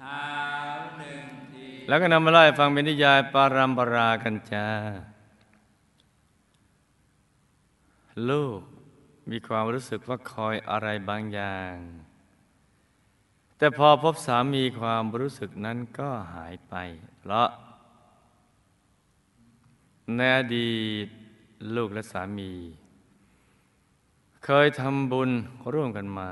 [0.00, 0.22] เท้า
[0.98, 4.68] หนึ่งทีแล้วก็นำมาไล่าให้ฟังเป็นนิยายปารัมปรากันจ้า
[8.30, 8.60] ลูก
[9.30, 11.74] มีความรู้สึกว่าคอยอะไรบางอย่าง
[13.58, 16.74] แต่พอพบสามีความรู้สึกนั้นก็หายไป
[17.18, 17.48] เพราะ
[20.16, 21.06] ในอดีต
[21.76, 22.52] ลูกและสามี
[24.44, 25.30] เคยทำบุญ
[25.74, 26.30] ร่วมกันมา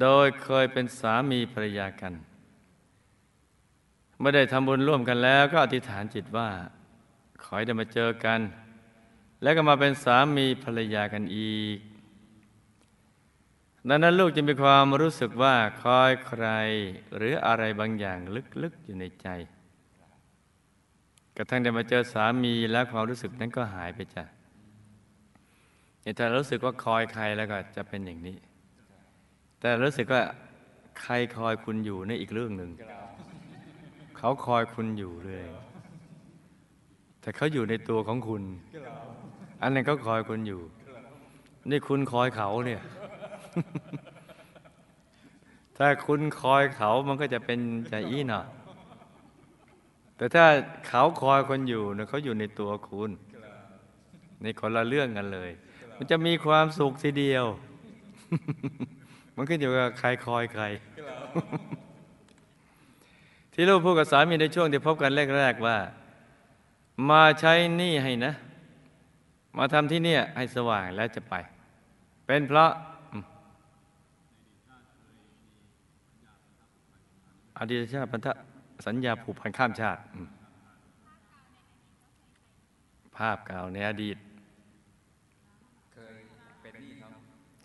[0.00, 2.14] โดยเคยเป็นสามีภรรยากัน
[4.18, 6.48] เมื่อได้ทำบุญร่วมกันแล้วก็อธิษฐานจิตว่า
[7.42, 8.40] ขอให้ได้มาเจอกัน
[9.42, 11.78] แล้วก็มาเป็นสามีภรรยากันอีก
[13.88, 16.44] ดังนั้นลูกจะมีความรู้สึกว่าคอยใคร
[17.16, 18.18] หรืออะไรบางอย่าง
[18.62, 19.28] ลึกๆอยู่ในใจ
[21.36, 24.24] กระทั่งได้มาเจอสามีแล้วความรู้สึกนั้นก็หายไปจ้ะ
[26.02, 28.36] เนี่ยถ้ารู้สึกว่าคอยใครแล้วก็จะเป็นอย่างนี้
[29.60, 30.22] แต่รู้สึกว่า
[31.00, 32.70] ใครคอยคุณอยู่นี่อีกเรื่องหนึ่ง
[34.16, 35.46] เขาคอยคุณอยู่เลย
[37.20, 38.42] แต่เขาอยู่ในตัวของคุณ
[39.62, 40.60] อันนั้นเขาคอยคุณอยู่
[41.70, 42.82] นี่คุณคอยเขาเนี่ย
[45.76, 48.42] ถ้าคุณคอยเขามันก็จะเป็นใจอี้หน่อ
[50.20, 50.46] แต่ถ้า
[50.88, 53.10] เขาคอยคนอยู่เนี่ยเขาอยู่ในตัวคุณ
[54.42, 55.50] ในคนละเรื่องกันเลย
[55.96, 57.44] มันจะมีความสุขทีเดียว
[59.36, 60.64] มันขึ้นอยู่กับใครคอยใคร
[63.52, 65.76] ที่ลูกพูดกับสามีในช่วงที่พบกันแรกๆว่า
[67.10, 68.32] มาใช้หนี้ให้นะ
[69.58, 71.34] มาทำที่เนี่ยให้สว่างแล้วจะไป
[72.26, 72.70] เป็นเพราะ
[73.12, 73.24] อืม
[77.58, 78.34] อดีตชาติพันธะ
[78.86, 80.28] สัญญาผูกพันข้ามชาติอืม
[83.16, 84.16] ภาพเก่าในอดีต
[85.92, 86.22] เคย
[86.60, 87.08] เป็นหนี้เขา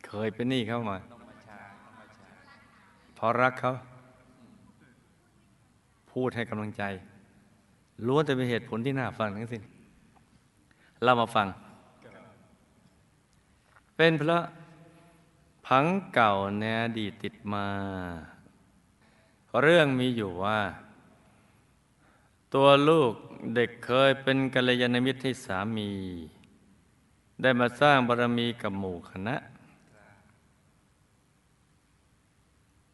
[0.08, 2.30] เคยเป็นหนี้เข้ามาต้องมาชาต้องมาชา
[3.16, 3.74] เพราะรักเขา
[6.12, 6.84] พูดให้กำลังใจ
[8.08, 9.62] ล้วนแต่เป็นเหตุผลที่น่าฟังทั้งสิ้น
[11.04, 11.48] เรามาฟัง
[13.96, 14.44] เป็นเพราะ
[15.68, 17.66] ผังเก่าในอดีตติดมา
[19.62, 20.60] เรื่องมีอยู่ว่า
[22.56, 23.14] ตัวลูก
[23.56, 25.90] เด็กเคยเป็นกัลยาณมิตรให้สามี
[27.42, 29.36] ได้มาสร้างบารมีกับหมู่คณะ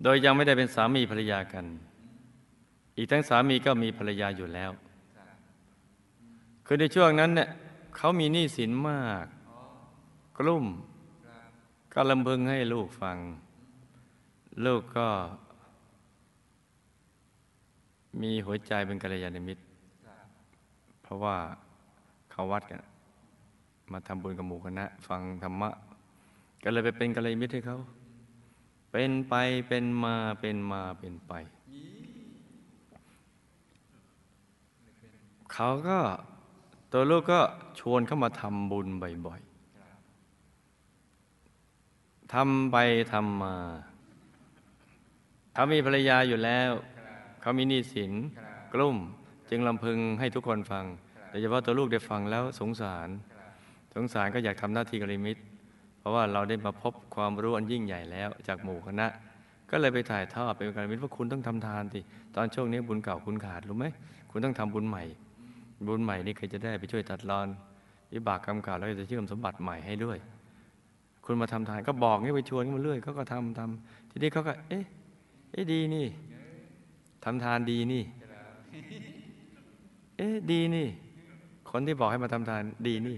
[0.04, 1.66] โดยยังไม่ได้เป็นสามีภรรยากัน
[2.98, 4.72] อีกทั้งสามีก็มีภรรยาอยู่แล้ว
[6.66, 7.50] คือในช่วงนั้นเนี่ย
[7.96, 9.26] เขามีหนี้สินมาก
[10.38, 10.66] กลุ่ม
[11.94, 13.18] ก็ลำพึงให้ลูกฟัง
[14.66, 15.10] ลูกก็
[18.22, 19.64] มีหัวใจเป็นกัลยาณมิตร
[21.04, 21.36] เพราะว่า
[22.32, 22.82] เขาวัดกัน
[23.92, 25.70] มาทำบุญกับหมู่คณะ ฟังธรรมะ
[26.64, 27.80] ก็เลยไปเป็นกัลยาณมิตรให้เขา
[28.92, 29.34] เป็นไป
[29.68, 31.34] เป็นมาเป็นมาเป็นไป
[35.54, 36.00] เขาก็
[36.92, 37.42] ตัวลูกก็
[37.80, 38.88] ชวนเข้ามาทำบุญ
[39.26, 42.78] บ่อยๆทำไป
[43.14, 43.56] ทำมา
[45.54, 46.72] เขามีภรรยาอยู่แล้ว
[47.42, 48.12] เขามีหนี้สิน
[48.74, 48.98] กลุ่ม
[49.50, 50.86] จึงลำพึงให้ทุกคนฟัง
[51.30, 53.10] โดยเฉพาะตัวลูกได้ฟังแล้วสงสาร
[53.96, 55.38] สงสารก็อยากทำหน้าที่กัลยาณมิต
[56.00, 59.08] เพราะว่าเราได้มาพบความรู้อันยิ่งใหญ่แล้วจากหมู่คณะ
[59.72, 62.00] ก็เลยไปถ่ายทอดเป็นการมิตรว่าคุณต้องทำทานสิ
[62.36, 63.86] ตอนช่วงนี้บุญเก่าคุณขาดรู้ไหม
[64.32, 65.04] คุณต้องทำบุญใหม่
[65.88, 67.48] บุญใหม่นี่เคยจะได้ไปช่วยตัดรอน
[68.14, 70.18] วิบากกรรมเก่าแล้วจะเชื่อมสมบัติใหม่ให้ด้วย
[71.26, 74.84] คุณมาทำทานก็บอกงี้ไปชวนกันมาเรื่อยเขาก็ทำทำทีนี้เขาก็ เอ๊ะ
[75.52, 76.08] เอ๊ะดีนี่
[77.24, 78.04] ทำทานดีนี่
[80.18, 80.88] เอ๊ะดีนี่
[81.70, 83.18] คนที่บอกให้มาทำทานดีนี่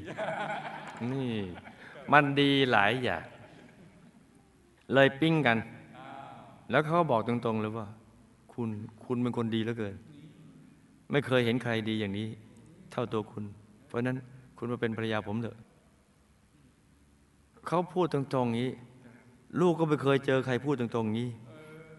[1.11, 1.31] นี่
[2.11, 3.23] มันดีหลายอย่าง
[4.93, 5.57] เลยปิ้งกัน
[6.71, 7.87] แล้วเขาก็บอกตรงๆเลยว่า
[8.53, 8.69] คุณ
[9.05, 9.95] คุณเป็นคนดีเหลือเกิน
[11.11, 12.27] ไม่เคยเห็นใครดีอย่างนี้
[12.91, 13.43] เท่าตัวคุณ
[13.87, 14.17] เพราะฉะนั้น
[14.57, 15.57] คุณมาเป็นภรรยาผมเถอะ
[17.67, 18.69] เขาพูดตรงๆนี้
[19.61, 21.27] ลูกก็ไม่เคยเจอใครพูดตรงๆนี้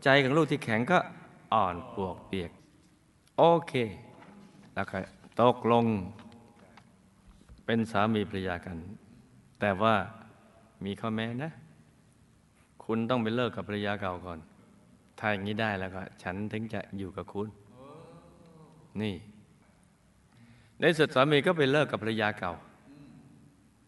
[0.04, 0.98] ใจของลูกที่แข็งก็
[1.54, 2.50] อ่อนปวกเปียก
[3.38, 3.72] โอเค
[4.74, 4.98] แล้วก็
[5.40, 5.84] ตกลง
[7.64, 8.76] เป็นสามีภรรยากัน
[9.60, 9.94] แต่ว่า
[10.84, 11.50] มีข้อแม้นะ
[12.84, 14.38] คุณต้องไปเลิกกับภรรยาเก่าก่อน
[15.18, 17.48] ถ้าอย่างนี้ได้แล้วก็ ฉันถึงจะอยู่กับคุณ
[19.00, 19.14] นี่
[20.80, 22.52] ในสุดสามีก็ไปเลิกกับภรรยาเก่า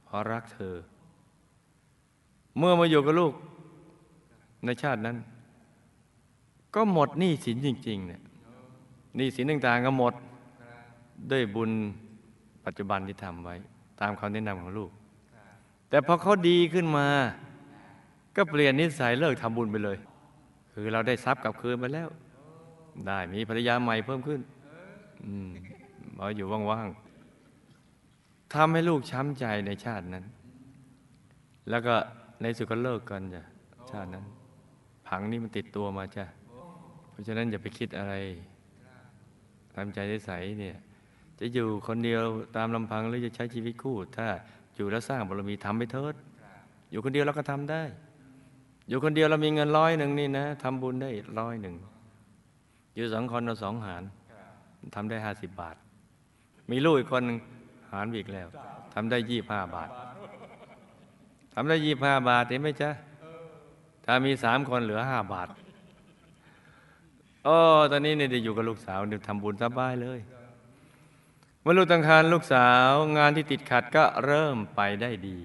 [0.05, 0.74] เพราะรักเธอ
[2.59, 3.33] เมื่อมาอยู่กับลูก
[4.64, 5.16] ในชาตินั้น
[6.77, 8.23] ก็หมดหนี้สินจริงๆเนี่ย
[9.17, 10.15] หนี้สินต่างๆก็หมด
[11.31, 11.71] ด้วยบุญ
[12.65, 13.55] ปัจจุบันที่ทำไว้
[14.01, 14.91] ตามคำแนะนำของลูก
[15.89, 17.07] แต่พอเขาดีขึ้นมา
[18.37, 19.99] ก็เปลี่ยนนิสัยเลิกทำบุญไปเลย
[20.73, 22.09] คือเราได้ทรัพย์กลับคืนมาแล้ว
[23.07, 24.41] ได้มีภรรยาใหม่เพิ่มขึ้น
[25.25, 25.51] อืม
[26.17, 30.25] มาอยู่ว่างๆทำให้ลูกช้ำใจในชาตินั้น
[31.71, 31.95] แล้วก็
[32.41, 33.43] ในสุดก็เลิกกันจ้ะ
[33.91, 34.25] ชาตินั้น
[35.07, 36.25] ผังนี้มันติดตัวมาจ้ะ
[37.16, 38.14] ราะฉะนั้นอย่าไปคิดอะไร
[39.74, 40.76] ทำใจใสๆเนี่ย
[41.38, 42.20] จะอยู่คนเดียว
[42.57, 44.26] ตามลำพังหรือจะใช้ชีวิตคู่ ถ้า
[44.76, 46.14] อยู่แล้วสร้างบารมีทำไปเถิด
[46.90, 47.83] อยู่คนเดียวเราก็ทำได้
[48.88, 51.76] อยู่คนเดียวเรามีเงินร้อยหนึ่งนี่นะทำบุญได้ร้อยหนึ่ง
[52.94, 54.02] อยู่สองคนเราสองหาร
[54.94, 55.76] ทำได้ห้าสิบบาท
[56.70, 57.38] มีลูกอีกคนหนึ่ง
[57.92, 58.48] หารอีกแล้ว
[58.94, 59.90] ทำได้ยี่ห้าบาท
[61.55, 62.90] ทำได้ยี่ห้าบาทเห็นไหมจ๊ะ
[64.05, 65.48] ถ้ามีสามคนเหลือห้าบาท
[67.48, 67.59] โอ้
[67.92, 70.20] ตอนนี้เนี่ยได้อยู่กับลูกสาวเนี่ยทำบุญสบายเลย
[71.62, 75.38] เมื่อลูกตั้งครรภ์ลูกสาวงานที่ติดขัดก็เริ่มไปได้ดี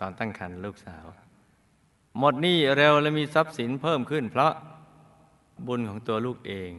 [0.00, 1.04] ตอนตั้งครรภ์ลูกสาว
[2.18, 4.52] หมดหนี้เร็วและมีทรัพย์สินเพิ่มขึ้น เพราะ
[5.66, 6.72] บุญของตัวลูกเอง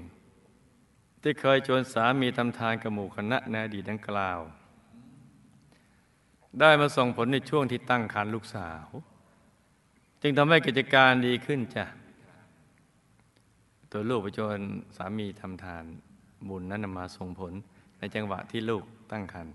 [1.21, 4.39] ที่เคยชวนสามีทำทานกับหมู่คณะในอดีตดังกล่าว
[6.59, 8.85] ได้มาส่งผลในช่วงที่ตั้งครรภ์ลูกสาว
[10.21, 11.85] จึงทำให้กิจการดีขึ้นจ้ะ
[13.91, 14.59] ตัวลูกไปชวน
[14.97, 15.83] สามีทำทาน
[16.49, 17.53] บุญนั้นมาส่งผล
[17.99, 19.53] ในจังหวะที่ลูกตั้งครรภ์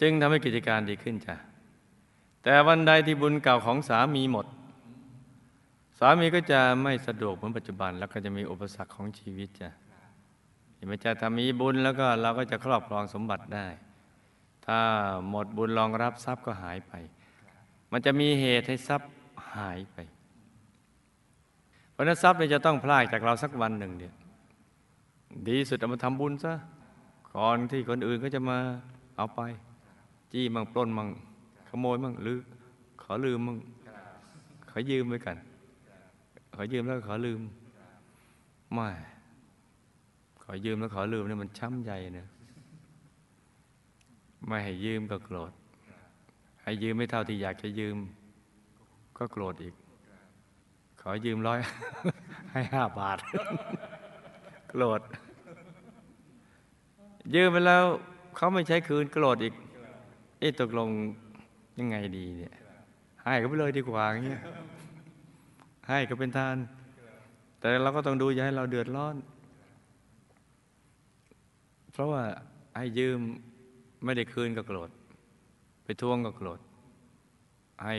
[0.00, 1.36] จึงทำให้กิจการดีขึ้นจ้ะ
[2.42, 4.46] แต่วันใดที่บุญเก่าของสามีหมด
[5.98, 9.70] สามีก็จะไม่สะดวกเหมือนปัจจุบัน แล้วก็จะมีอุปสรรคของชีวิตจ้ะ
[10.74, 13.66] เห็นไหมจ๊ะถ้ามีบุญแล้วก็เราก็จะครอบครองสมบัติได้
[14.66, 14.78] ถ้า
[15.28, 16.92] หมดบุญรองรับทรัพย์ก็หายไป
[17.92, 19.10] มันจะมีเหตุให้ทรัพย์
[19.56, 19.98] หายไป
[22.00, 24.12] ราะนั้นทรัพย์เนี่ยจะต้องพลากจากเราสักวันหนึ่งเนี่ย
[25.48, 26.52] ดีสุดเอามาทำบุญซะ
[27.34, 28.58] ก่อนที่คนอื่นก็จะมา
[29.16, 29.40] เอาไป
[30.32, 31.08] จี้มั่งปล้นมั่ง
[31.68, 32.38] ขโมยมั่งหรือ
[33.02, 33.58] ขอลืมมั่ง
[34.70, 35.36] ขอยืมไว้กัน
[36.54, 37.40] ขอยืมแล้วขอลืม
[38.72, 38.88] ไม่
[40.42, 42.28] ขอยืมแล้วขอลืมเนี่ยมันช้ำใจนะ
[44.46, 45.52] ไม่ให้ยืมก็โกรธ
[46.62, 47.96] ให้ยืมไม่เท่าที่อยากจะยืม
[49.18, 49.74] ก็โกรธอีก
[51.02, 51.58] ขอยืมร้อย
[52.52, 53.18] ให้ห้าบาท
[54.68, 55.00] โกรธ
[57.34, 57.84] ยืมไปแล้ว
[58.36, 59.54] เขาไม่ใช้คืนโกรธอีก
[60.38, 60.88] เอ๊ะตกลง
[61.78, 62.54] ยังไงดีเนี่ย
[63.22, 64.42] ให้ก็ไปเลยดีกว่าอย่างเงี้ย
[65.88, 66.56] ให้ก็เป็นทาน
[67.60, 69.16] แต่เราก็ต้องดูอย่าให้เราเดือดร้อน
[71.92, 72.22] เพราะว่า
[72.76, 73.18] ให้ยืม
[74.04, 74.90] ไม่ได้คืนก็โกรธ
[75.84, 76.60] ไปทวงก็โกรธ
[77.84, 77.96] ให้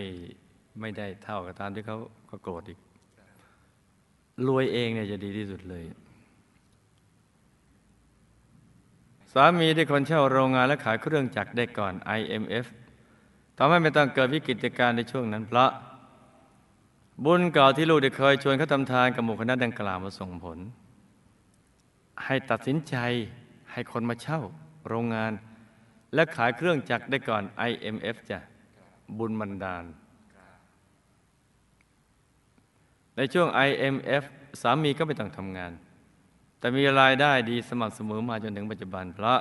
[0.79, 1.97] ไม่ได้เท่ากับตามที่เขา
[2.29, 2.79] ก็โกรธอีก
[4.47, 5.83] รวยเองเนี่ยจะดีที่สุดเลย
[9.33, 12.65] สามีที่คนเช่าโรงงานและขายเครื่องจักรได้ก่อน IMF
[13.57, 15.71] ทำให้ไม่ต้องเกิดวิกฤตการณ์ในช่วงนั้นเพราะ
[17.25, 20.57] บุญเก่าที่ลูกได้เคยชวนเขาทำทานกับหมู่คณะดังกล่าวมาส่งผล
[22.25, 22.95] ให้ตัดสินใจ
[23.71, 24.41] ให้คนมาเช่า
[24.87, 25.31] โรงงาน
[26.13, 28.39] และขายเครื่องจักรได้ก่อน IMF จ้ะ
[29.17, 29.83] บุญบันดาล
[33.17, 34.23] ในช่วง IMF
[34.61, 35.71] สามีก็ไม่ต้องทำงาน
[36.59, 39.39] แต่มีรายได้ดีสม่ำเสมอมาจนถึงปัจจุบันเพราะ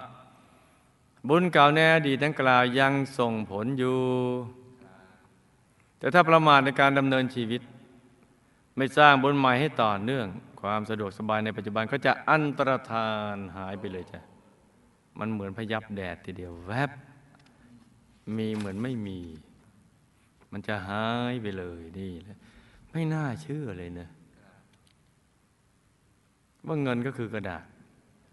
[1.28, 3.98] บุญเก่าในอดีตดังกล่าวยังส่งผลอยู่
[5.98, 7.62] แต่ถ้าประมาทในการดำเนินชีวิต
[8.76, 10.26] ไม่สร้างบุญใหม่ให้ต่อเนื่อง
[10.60, 14.20] ความสะดวกสบายในปัจจุบันก็จะอันตรธานหายไปเลยจ้ะ
[15.18, 16.90] มันเหมือนพยับแดดทีเดียวแวบ
[18.36, 19.20] มีเหมือนไม่มี
[20.52, 22.38] มันจะหายไปเลยนี่แหละ
[22.92, 24.08] ไม่น่าเชื่อเลยนะ
[26.66, 27.64] ว่าเงินก็คือกระดาษ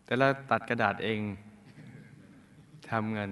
[0.06, 1.20] แต่เราตัดกระดาษเอง
[2.90, 3.32] ทำเงิน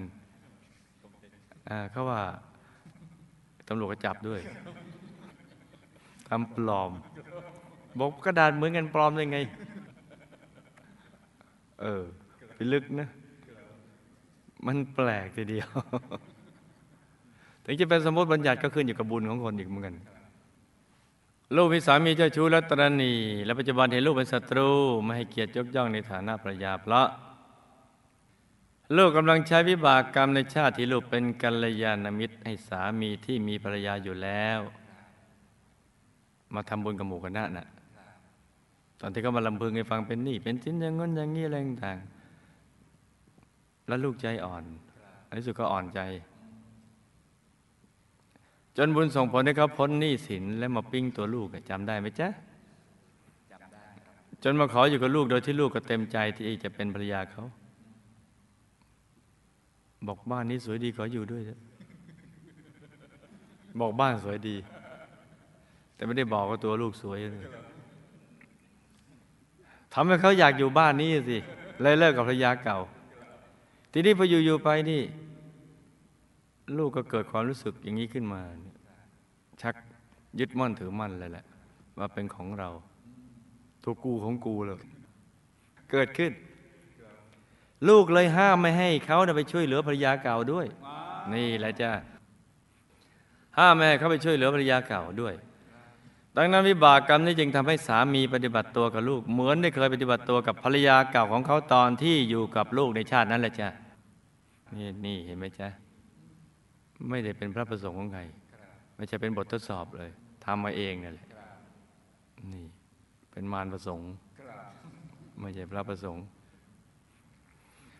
[1.68, 2.20] อ่าเขาว่า
[3.68, 4.40] ตำรวจก็จับด้วย
[6.28, 6.90] ทำปลอม
[7.98, 9.38] บอกกระดาษเหมือนกันปลอมได้ไง
[11.80, 12.02] เออ
[12.54, 13.08] ไปลึกนะ
[14.66, 15.68] มันแปลกทีเดียว
[17.64, 19.96] ถึงจะเป็นสมมติบัญญัติก็ขึ้นอยู่กับบุญของคนอีกเหมือนกัน
[21.54, 23.12] ลูกมีสามีเจ้าชู้และตรณี
[23.44, 24.68] และปัจจุบันเห็นลูกเป็นศัตรู
[25.02, 27.08] ไม่ให้เกียรติยกย่องในฐานะภรรยาเพราะ
[28.96, 34.58] ลูกกำลังใช้วิบากกรรมในชาติที่ลูกเป็นกัลยาณมิตรให้สามีที่มีภรรยาอยู่แล้ว
[36.54, 37.66] มาทำบุญกับหมู่คณะน่ะ
[39.00, 44.64] ตอนที่เขามาลำพึงให้ฟังเป็นนี่ เป็นชิ้นอย่างง้นอย่างนี้อะไรต่างๆแล้วลูกใจอ่อน
[45.26, 46.00] ในที่สุดก็อ่อนใจ
[48.76, 52.28] จนบุญส่งผลให้เขาพ้นหนี้สินและมาปิ้งตัวลูกอะจำได้ไหมจ๊ะ
[54.42, 57.44] จนมาขออยู่กับลูกโดยที่ลูกก็เต็มใจที่จะเป็นภรรยาเขา
[60.06, 61.60] บอกบ้านนี้สวยดีขออยู่ด้วยเถอะ
[63.80, 64.56] บอกบ้านสวยดี
[65.94, 67.46] แต่ไม่ได้บอกว่าตัวลูกสวยเลย
[69.92, 71.38] ทำให้เขาอยากอยู่บ้านนี้สิ
[71.82, 72.78] เลยเลิกกับภรรยาเก่า
[73.92, 75.02] ทีนี้พออยู่ๆไปนี่
[76.78, 78.42] ลูกก็เกิดความรู้สึกอย่างนี้ขึ้นมา
[79.62, 79.74] ชัก
[80.38, 81.44] ยึดมั่นถือมั่นเลยแหละ
[81.98, 82.68] ว่าเป็นของเรา
[83.82, 84.78] ตัวกูของกูเลย
[85.90, 86.32] เกิดขึ้น
[87.88, 90.66] ลูกเลยห้ามไม่ให้เขาไปช่วยเหลือภรรยาเก่าด้วย
[91.34, 91.90] นี่แหละจ้า
[93.58, 95.34] ห้ามแม่ให้เขาไปช่วยเหลือภรรยาเก่าด้วย
[96.36, 103.68] ดังนั้นวิบากกรรมนี้จึงทำให้สามีปฏิบัติตัวกับลูก เหมือนได้เคยปฏิบัติตัวกับภรรยาเก่าของเขาตอนที่อยู่กับลูกในชาตินั้นแหละจ้ะ
[104.76, 105.68] นี่นี่เห็นไหมจ๊ะ
[107.10, 108.22] ไม่ได้เป็นพระประสงค์ของใคร
[108.96, 110.10] ไม่ใช่เป็นบททดสอบเลย
[110.44, 111.28] ทำมาเองนั่นแหละ
[112.52, 112.66] นี่
[113.30, 114.08] เป็นมารประสงค์
[115.40, 116.24] ไม่ใช่พระประสงค์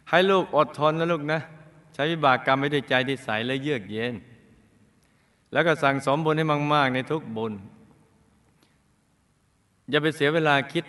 [0.08, 1.40] ให้ลูกอดทนนะลูกนะ
[1.94, 4.14] ใช้วิบากกรรมไม่ด้วยใจที่ใสและเยือกเย็น
[5.52, 7.52] แล้วก็สั่งสมบุญให้มากๆในทุกบุญ
[9.90, 10.84] อย่าไปเสียเวลาคิด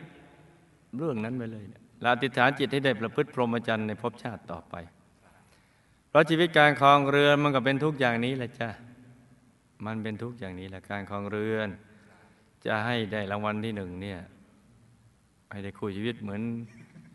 [0.98, 1.65] เรื่องนั้นไปเลย
[2.04, 4.76] ละอธิฐานจิตให้ได้ประพฤติพรหมจรรย์ในภพชาติต่อไป
[6.10, 8.70] เพราะชีวิตการครองเรือมันก็เป็นทุกอย่างนี้แหละจ้ะ
[9.86, 11.70] มันเป็นทุกข์อย่างนี้แหละการครองเรือน
[12.66, 14.20] จะให้ได้รางวัลที่หนึ่งเนี่ย
[15.52, 16.42] ให้ได้คู่ชีวิตเหมือน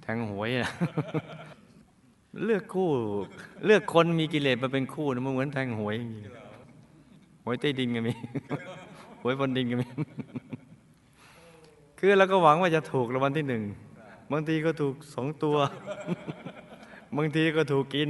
[0.02, 0.68] แทงหวยอะ
[2.44, 2.90] เลือกคู่
[3.66, 6.22] เลือกคนมีกิเลสมาเป็นคู่นะมันเหมือนแทงหวยอย่างนี้
[7.44, 8.12] หวยใต้ดินก็มี
[9.22, 9.86] หวยบนดินก็มี
[11.98, 13.62] คือเราก็หวังว่าจะถูกรางวัลที่หนึ่ง
[14.30, 15.56] บางทีก็ถูกสองตัว
[17.16, 18.08] บางทีก็ถูกกิน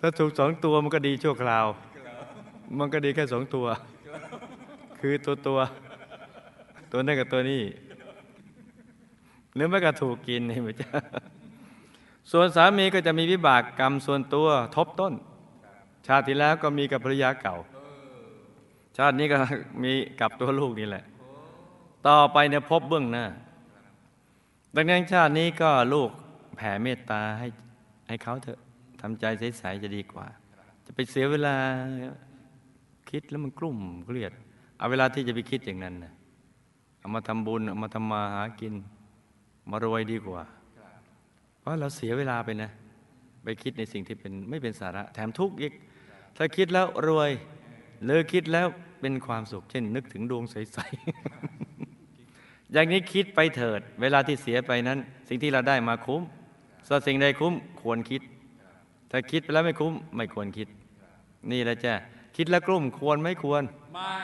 [0.00, 1.66] ถ้าถูกสองตัวมันก็ดีชั่วคราว
[2.78, 3.66] มันก็ดีแค่สองตัว
[5.00, 5.58] คือตัวตัว
[6.92, 7.62] ตัวนั่นกับตัวนี้
[9.54, 10.88] หรือไม่ก็ถูกกินเห็นไหมจ๊ะ
[12.32, 15.14] ส่วนสามีก็จะมีวิบากกรรมส่วนตัวทบต้น
[16.06, 17.56] ชาติที่แล้วก็มีกับภรรยาเก่า
[18.96, 19.36] ชาตินี้ก็
[19.82, 21.04] มีกับตัวลูกนี่แหละ
[22.06, 23.24] ต่อไปเนี่ยพบเบื้องหน้า
[24.74, 26.10] ดังนั้นชาตินี้ก็ลูก
[26.56, 27.46] แผ่เมตตาให้
[28.08, 28.58] ให้เขาเถอะ
[29.00, 29.24] ทำใจ
[29.58, 30.26] ใสๆจะดีกว่า
[30.84, 31.56] จะไปเสียเวลา
[33.10, 34.32] คิดแล้วมันกลุ่มเครียด
[34.78, 36.12] เอาเวลาที่จะไปคิดอย่างนั้นนะ
[36.98, 38.74] เอามาทำบุญเอามาทำมาหากิน
[39.70, 40.42] มารวยดีกว่า
[41.58, 42.70] เพราะเราเสียเวลาไปนะ
[43.42, 45.72] ไปคิดในสิ่งที่เป็นไม่เป็นสาระ แถมทุกข์อีก
[46.36, 47.30] ถ้าคิดแล้วรวย
[48.04, 48.66] หรือคิดแล้ว
[49.00, 56.22] เป็นความสุข เช่น นึกถึงดวงใสๆอย่างนี้คิดไปเถิด เวลาที่เสียไปนั้น สิ่งที่เราได้มาคุ้ม
[56.86, 58.22] ส่วนสิ่งใดคุ้มควรคิด
[59.10, 60.68] ถ้าคิดไปแล้วไม่คุ้มไม่ควรคิด
[61.50, 61.94] นี่แหละจ้ะ
[62.36, 63.62] คิดแล้วกลุ้มควรไม่ควร
[63.94, 64.14] ไม่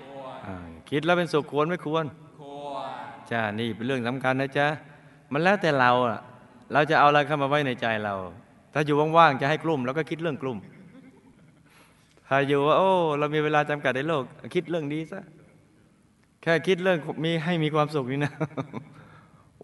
[0.00, 0.56] ควรอ่า
[0.90, 2.04] คิดแล้วเป็นสุขควรไม่ควร
[2.40, 2.88] ควร
[3.30, 4.66] จ้านี่เป็นเรื่องสำคัญนะจ๊ะ
[5.32, 6.18] มันแล้วแต่เราอะ
[6.72, 8.14] เราจะเอาอะไรเข้ามาไว้ในใจเรา
[8.72, 10.58] ถ้าอยู่ว่างๆจะให้กลุ่มเราก็คิดเรื่องกลุ่ม
[12.28, 14.22] ถ้าอยู่ว่าโอ้เรามีเวลาจำกัดในโลก
[14.54, 15.20] คิดเรื่องดีซะ
[16.42, 18.32] แค่คิดเรื่องมีให้มีความสุขนี่นะ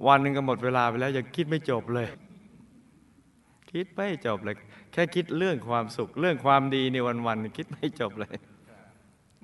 [0.07, 2.09] วันหนึ่งก็หมดเวลาไปแล้วยังคิดไม่จบเลย
[3.73, 4.57] คิดไม่จบเลย
[4.94, 8.37] แค่คิดเรื่องความสุข เรื่องความดีในวันๆนี่คิดไม่จบเลย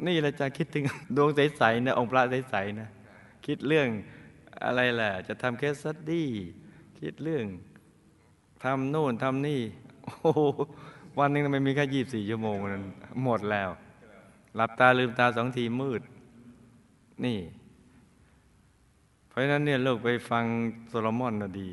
[0.06, 0.84] นี่แหละจะคิดถึง
[1.16, 2.88] ดวงใสๆนะองค์พระใสๆนะ
[3.46, 3.88] คิดเรื่อง
[4.64, 6.28] อะไรแหละจะทำเคสสตดี้
[7.00, 7.44] คิดเรื่อง
[8.64, 9.60] ทำโน่นทำนี่
[10.04, 10.32] โอ้
[11.18, 12.84] วันหนึ่งทำไมมีแค่ยี่สี่ชั่วโมงนั้น
[13.24, 13.68] หมดแล้ว
[14.56, 16.02] หลับตาลืมตาสองทีมืด
[17.24, 17.38] นี่
[19.28, 20.44] เพราะฉะนั้นเนี่ยลูกไปฟัง
[20.88, 21.68] โซโลมอนนะดี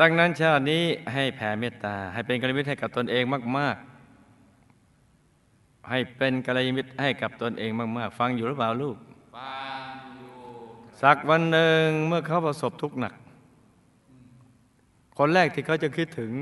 [0.00, 0.82] ดังนั้นชาตินี้
[1.14, 3.24] ให้แผ่เมตตา ให้เป็นกัลยาณมิตรให้กับตนเอง
[3.58, 3.76] มาก
[4.62, 8.96] ๆ ให้เป็นกัลยาณมิตรให้กับตนเองมาก ๆ ฟังอยู่หรือเปล่าลูก
[9.36, 9.56] ฟั
[9.88, 10.36] งอยู่
[11.02, 13.14] สักวันหนึ่งเมื่อเขาประสบทุกข์หนัก
[15.18, 16.32] คนแรกที่เขาจะคิดถึง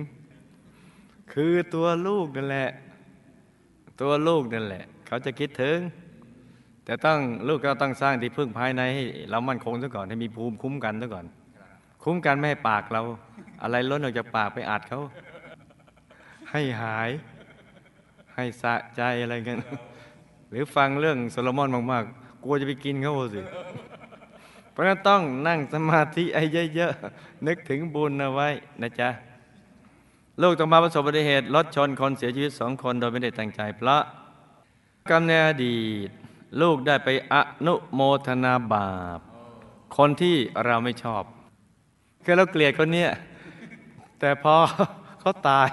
[1.33, 2.69] คือตัวลูกนั่นแหละ
[4.01, 5.79] ตัวลูกนั่นแหละ เขาจะคิดถึง
[6.85, 11.27] แต่ต้องลูกก็ต้องสร้างที่พึ่งภายในให้เรามั่นคงซะก่อนให้มีภูมิคุ้มกันซะก่อน
[12.03, 13.03] คุ้มกันไม่ให้ปากเรา
[13.63, 15.01] อะไรล้นออกจากปากไปอัดเขา
[16.51, 17.11] ให้หาย
[18.35, 19.59] ให้สะใจอะไรกัน
[20.51, 23.43] หรือฟังเรื่องโซโลมอนมากๆ กลัวจะไปกินเขาสิ
[24.73, 26.43] เพราะนั้นต้องนั่งสมาธิไอ้
[26.75, 28.49] เยอะๆ นึกถึงบุญเอาไว้
[28.83, 29.09] นะจ๊ะ
[30.43, 34.03] ลูกต้องมาประสบอุบัติเหตุรถชนคนเสียชีวิตสองคนโดยไม่ได้ตั้งใจ เพราะ
[35.11, 36.09] กรรมในอดีต
[36.61, 37.35] ลูกได้ไปอ
[37.67, 39.21] นุโมทนาบาป
[39.97, 41.23] คนที่เราไม่ชอบ
[42.25, 43.11] คือเราเกลียดคนเนี้ย
[44.25, 44.57] แต่พอ
[45.21, 45.71] เขาตาย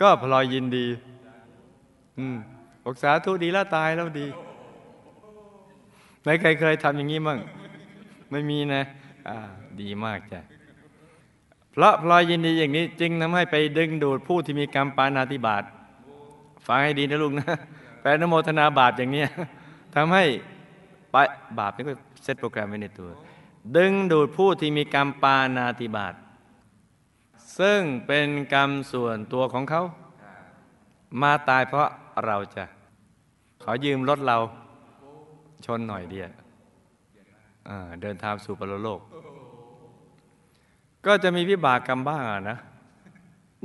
[0.00, 0.86] ก็พลอยยินดี
[2.18, 2.36] อืม
[2.84, 4.26] บอกสาธุดีแล้วตายแล้วดี
[6.22, 7.38] ไหนใครเคยทำอย่างนี้มั่ง
[8.30, 8.82] ไม่มีนะ
[9.28, 9.36] อ่า
[9.80, 10.40] ดีมากจ้ะ
[11.72, 15.62] เพราะพลอยยินดีอย่างนี้ จึงทำให้ไปดึงดูดผู้ที่มีกรรมปานาติบาต
[16.66, 17.46] ฟังให้ดีนะลูกนะ
[18.00, 19.24] แปลนโมทนาบาปอย่างนี้
[19.94, 20.24] ทำให้
[21.10, 21.16] ไป
[21.58, 21.92] บาปนี่ก็
[22.22, 23.10] เซตโปรแกรมไว้ในตัว
[23.76, 26.14] ดึงดูดผู้ที่มีกรรมปานาติบาต
[27.58, 29.82] ซึ่งเป็นกรรมส่วนตัวของเขา
[31.22, 31.88] มาตายเพราะ
[32.26, 32.64] เราจะ
[33.62, 34.38] ขอยืมรถเรา
[35.64, 36.30] ชนหน่อยเดียว
[38.02, 39.00] เดินทางสู่ปรโลก
[41.06, 42.58] ก็จะมีวิบากกรรมบ้างะนะ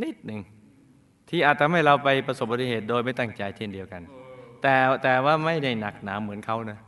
[0.04, 0.42] นิดหนึ่ง
[1.30, 4.02] ที่อาจทำให้เราไปประสบอุบัติเหตุโดยไม่ตั้งใจเช่นเดียวกัน
[4.62, 6.80] แต่แต่ว่าไม่ได้หนักหนาเหมือนเขานะ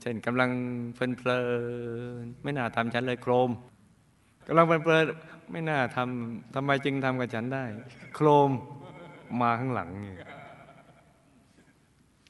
[0.00, 0.50] เช่นกำลัง
[0.94, 1.40] เพลิ
[2.22, 3.50] นไม่น่าทำฉันเลยโครม
[4.46, 5.04] กำลังเพลิน
[5.50, 7.64] ไม่น่าทำทำไมจึงทำกับฉันได้
[8.14, 8.50] โครม
[9.40, 9.88] มาข้างหลัง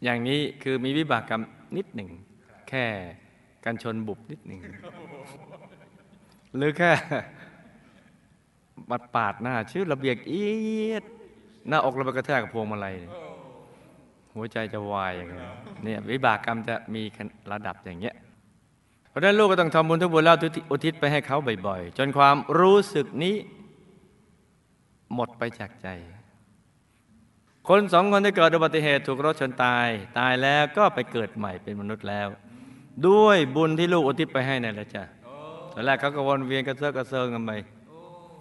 [0.05, 1.43] อย่างนี้คือมีวิบากกรรม
[1.77, 2.11] นิดหนึ่ง
[2.69, 2.85] แค่
[3.65, 4.61] การชนบุบนิดหนึ่ง
[6.57, 6.93] หรือแค่
[8.91, 10.49] บัดปาดหน้า ชื่อระเบียกเอี
[10.91, 11.05] ยด
[11.69, 13.13] หน้าอกเราไปกระแทกกับพวงมาลัยเนี่ย
[14.35, 15.51] หัวใจจะวายอย่างเงี้ย
[15.85, 17.03] เนี่ยวิบากกรรมจะมี
[17.53, 18.15] ระดับอย่างเงี้ย
[19.11, 20.37] เพราะนั้นลูกก็ต้องทำบุญทุกบุญแล้ว
[20.71, 21.37] อุทิศไปให้เขา
[21.67, 23.37] บ่อยๆ จนความรู้สึกนี้
[25.15, 25.89] หมดไปจากใจ
[27.69, 29.89] คนสองคนที่เกิดอุบัติเหตุถูกรถชนตาย
[30.19, 32.29] ตายแล้วก็ไปเกิดใหม่เป็นมนุษย์แล้ว
[33.09, 35.03] ด้วยบุญที่ลูกอุทิศไปให้นั่นแหละจ้ะ
[35.73, 37.53] ตอนแรกเขาก็วนเวียนกระเซาะกระเซิงกันไป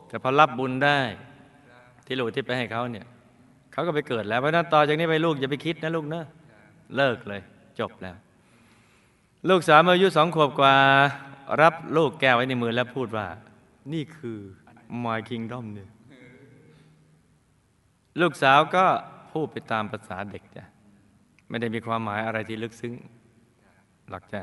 [0.07, 0.99] แต่พอรับบุญได้
[2.05, 3.05] ที่ลูกอุทิศไปให้เขาเนี่ย
[3.71, 6.23] เขาก็ไปเกิดแล้วเพราะนั้นต่อจากนี้ไปลูกอย่าไปคิดนะลูกนะ
[6.95, 7.41] เลิกเลย
[7.79, 8.15] จบแล้ว
[9.47, 10.75] ลูกสาวอายุสองขวบกว่า
[11.61, 13.27] รับลูกแก้วไว้ในมือแล้วพูดว่า
[13.93, 14.39] นี่คือ
[15.03, 15.89] my kingdom เนี่ย
[18.21, 18.85] ลูกสาวก็
[19.31, 20.63] พูดไปตามภาษาเด็กจ้ะ
[21.49, 22.93] ไม่ได้มีความหมายอะไรที่ลึกซึ้ง
[24.09, 24.41] หรอกจ้ะ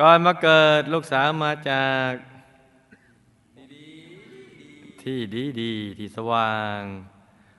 [0.00, 2.10] ก่อนมาเกิดลูกสาวมาจาก
[5.02, 6.80] ที่ดีดีที่สว่าง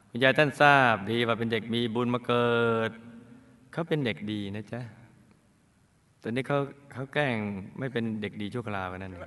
[0.10, 2.58] คุณยายท่านทราบดีว่าเป็นเด็กมีบุญมาเกิ
[2.90, 2.92] ด
[3.72, 4.82] เขาเป็นเด็กดีนะจ๊ะ
[6.22, 6.60] ตอนนี้เขา
[6.94, 7.38] เขาแกล้ง
[7.80, 9.22] ไม่เป็นเด็กดีชั่วคราวนั่นเอง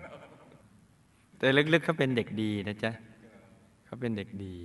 [1.38, 2.92] แต่ลึกๆเขาเป็นเด็กดีนะจ๊ะ
[3.84, 4.56] เขาเป็นเด็กดี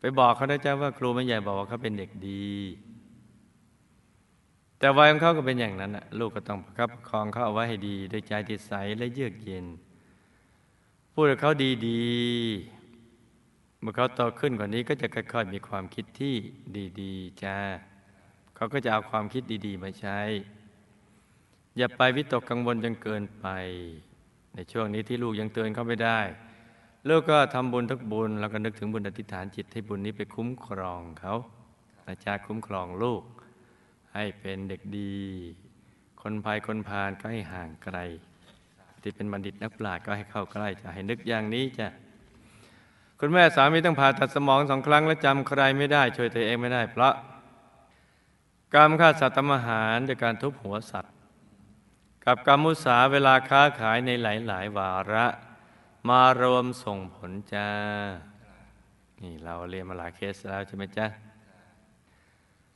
[0.00, 2.46] ไปบอกเขานะจ๊ะว่า ครูไม่ใหญ่บอกว่าเขาเป็นเด็กดี
[4.78, 9.66] แต่วัยของเขาก็เป็นอย่างนั้นนะลูกก็ต้องประคับประคองเขาเอาไว้ให้ดีด้วยใจที่ใสและเยือกเย็น
[11.12, 11.52] พูดกับเขา
[11.86, 16.34] ดีๆเมื่อเขาโตขึ้นกว่านี้ก็จะค่อยๆมีความคิดที่
[17.00, 17.56] ดีๆจ้า
[18.54, 20.18] เขาก็จะเอาความคิดดี ๆ มาใช้
[21.78, 23.46] อย่าไปวิตกกังวลจนเกินไป
[24.54, 26.20] ในช่วงนี้ที่ลูกยังเตือนเขาไม่ได้
[27.08, 31.34] ลูกก็ทำบุญทุกบุญ แล้วก็นึกถึงบุญอธิษฐานจิตให้บุญนี้ไปคุ้มครองเขา
[32.08, 33.22] อาจารย์คุ้มครองลูก
[34.14, 35.14] ให้เป็นเด็กดี
[36.22, 37.98] คนภัยคนพาลก็ให้ห่างไกล
[39.02, 41.88] ที่เป็นบัณฑิตนักปราชญ์ก็ให้เข้าใกล้จะให้นึกอย่างนี้จ้ะ
[43.20, 47.14] คุณแม่สามีต้องผ่าตัดสมองสองครั้งแล้วจำใครไม่ได้ช่วยตัวเองไม่ได้ เพราะ
[48.74, 51.11] กรรมฆ่าสัตว์ทำอาหารด้วยการทุบหัวสัตว์
[52.24, 55.26] กับกรรมุสาเวลาค้าขายในหลาย ๆ วาระ
[56.08, 57.68] มารวมส่งผลจ้า
[59.22, 61.06] นี่เราเรียนมาหลายเคสแล้วใช่ไหมจ้า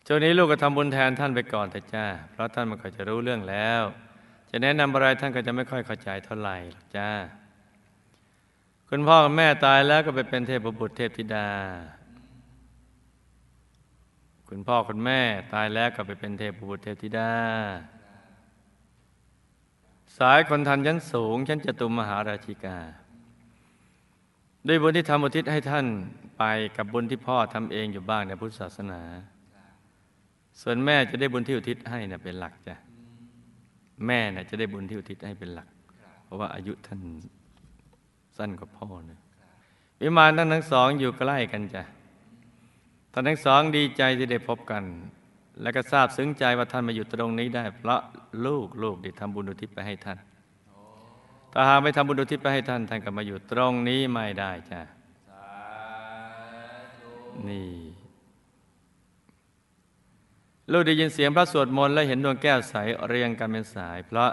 [0.06, 3.82] ช่วงนี้ลูกก็ทำบุญแทนท่านไปก่อนแต่จ้า เพราะท่านมันก็จะรู้เรื่องแล้ว
[4.50, 7.10] จะแนะนำอะไรท่านก็จะไม่ค่อยเข้าใจเท่าไหร่หรอกจ้า
[8.90, 11.48] คุณพ่อกับแม่ตายแล้วก็ไปเป็นเทพบุตรเทพธิดา
[14.48, 15.20] คุณพ่อคุณแม่
[15.54, 17.32] ตายแล้วก็ไปเป็นเทพบุตรเทพธิดา
[20.18, 22.78] สายคนทันชั้นสูงชั้นจตุมมหาราชิกา
[24.66, 25.86] ด้วยบุญที่ทำอุทิศให้ท่าน
[26.38, 26.44] ไป
[26.76, 29.00] กับบุญที่พ่อทำเองอยู่บ้างในพุทธศาสนา
[30.60, 32.74] ส่วนแม่จะได้บุญที่อุทิศให้นะเป็นหลักจ้ะ
[34.06, 35.68] แม่นะจะได้บุญที่อุทิศให้เป็นหลัก
[36.24, 37.00] เพราะว่าอายุท่าน
[38.36, 39.18] สั้นกว่าพ่อนะ
[40.00, 41.82] วิมานทั้งทั้งสองอยู่ใกล้กันจ้ะ
[43.12, 44.82] ท่านทั้งสองดีใจที่ได้พบกัน
[45.62, 48.00] และก็ทราบซึ้งใจว่าท่านมาอยู่ตรงนี้ได้ เพราะ
[48.46, 50.18] ลูกลูกได้ทำบุญอุทิศไปให้ท่าน
[51.52, 54.80] ถ้าหากไม่ทำบุญอุทิศไปให้ท่าน ท่านก็มาอยู่ตรงนี้ไม่ได้จ้ะ
[57.48, 57.70] นี่
[60.72, 62.74] ลูกได้ยินเสียงพระสวดมนต์และเห็นดวงแก้วใส
[63.08, 64.30] เรียงกันเป็นสาย เพราะ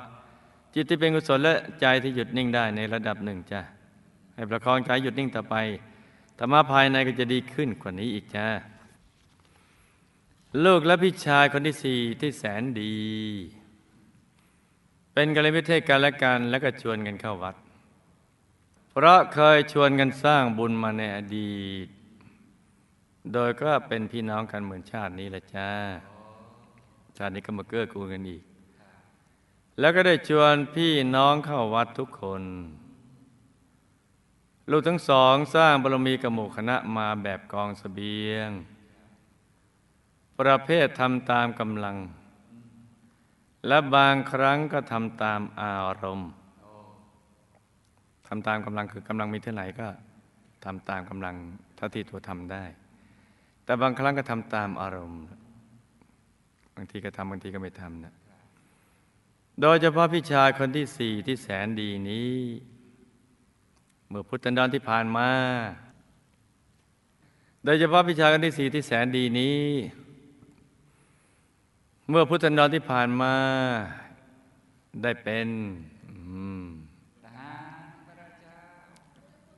[0.73, 3.61] จิตที่เป็นกุศลและใจที่หยุดนิ่งได้ในระดับหนึ่งจ้ะ
[4.35, 5.55] ให้ประคองใจหยุดนิ่งต่อไป
[6.37, 8.47] ธรรมะภายในก็จะดีขึ้นกว่านี้อีกจ้า
[10.61, 12.95] ลูกและพี่ชายคนที่สี่ที่แสนดี
[15.13, 17.55] เป็นกัลยาณมิตรกันและกันแล้วก็ชวนกันเข้าวัด
[18.89, 21.87] เพราะเคยชวนกันสร้างบุญมาในอดีต
[23.33, 25.69] โดยก็เป็นพี่น้องกันเหมือนชาตินี้แหละจ้า
[27.17, 28.43] ชาตินี้ก็มาเกื้อกูลกันอีก
[29.79, 32.43] แล้วก็ได้ชวนพี่น้องเข้าวัดทุกคน
[34.71, 38.51] ลูกทั้งสองสร้างบารมีกับหมู่คณะมาแบบกองสเสบียง
[40.39, 41.97] ประเภททำตามกำลัง
[43.67, 46.31] และบางครั้งก็ทำตามอารมณ์
[48.27, 49.87] ทำตามกำลังคือกำลังมีเท่าไหร่ก็
[50.65, 51.35] ทำตามกำลัง
[51.75, 52.63] เท่าที่ตัวทำได้
[53.65, 55.23] แต่บางครั้งก็ทำตามอารมณ์
[56.75, 58.13] บางทีก็ทำบางทีก็ไม่ทำนะ
[59.61, 62.35] โดยเฉพาะพี่ชายคนที่สี่ที่แสนดีนี้
[64.09, 65.29] เมื่อพุทธันดรที่ผ่านมา
[67.65, 69.59] โดยเฉพาะพี่ชายคนที่สี่ที่แสนดีนี้
[72.09, 73.33] เมื่อพุทธันดรที่ผ่านมา
[75.01, 75.47] ได้เป็น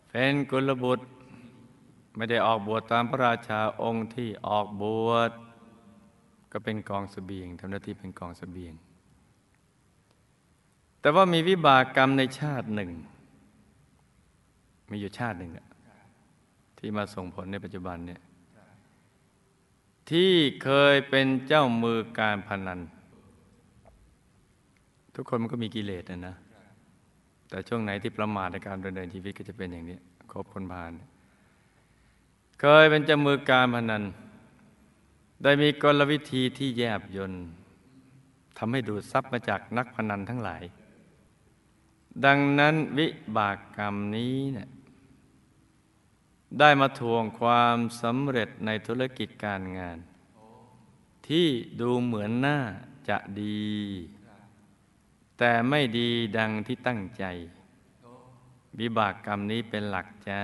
[0.10, 1.06] เป็นกุลบุตร
[2.16, 5.32] ไม่ได้ออกบวชตามพระราชาองค์ที่ออกบวช
[6.52, 8.74] ก็เป็นกองสเสบียงทำหน้าที่เป็นกองสเสบียง
[11.02, 12.92] แต่ว่ามีวิบากกรรมในชาติหนึ่ง
[14.90, 15.68] มีอยู่ชาติหนึ่งอะ
[16.78, 18.22] ที่มาส่งผลในปัจจุบันเนี่ย
[20.10, 20.32] ที่
[20.64, 22.80] เคยเป็นเจ้ามือการพนัน
[25.16, 26.36] ทุกคนมันก็มีกิเลสนะนะ
[27.50, 29.98] แต่ช่วงไหนที่ประมาทในการดำเนินชีวิตก็จะเป็นอย่างนี้
[30.32, 30.92] ครบคนพาล
[32.60, 34.04] เคยเป็นเจ้ามือการพนัน
[35.44, 37.46] ได้มีกลวิธีที่แยบยนต์
[38.58, 40.64] ทำให้ดูดทรัพย์มาจากนักพนันทั้งหลาย
[42.26, 44.68] ดังนั้นวิบากกรรมนี้เนี่ย
[46.60, 49.98] ได้มาทวงความสำเร็จในธุรกิจการงาน
[51.28, 51.48] ที่
[51.80, 52.60] ดูเหมือนหน้า
[53.10, 53.66] จะดี
[55.38, 57.26] แต่ไม่ดีดังที่ตั้งใจ
[58.80, 60.42] วิบากกรรมนี้เป็นหลักจ้า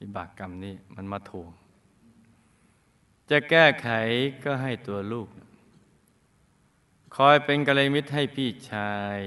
[0.00, 1.50] วิบากกรรมนี้มันมาทวง
[3.30, 3.88] จะแก้ไข
[4.44, 5.28] ก็ให้ตัวลูก
[7.16, 9.18] คอยเป็นกัลยมิตรให้พี่ชาย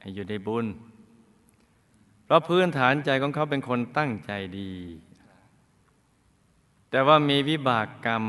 [0.00, 0.66] ให้อยู่ในบุญ
[2.26, 4.72] เพราะพื้นฐานใจของเขาเป็นคนตั้งใจดี
[6.90, 8.24] แต่ว่ามีวิบากกรรม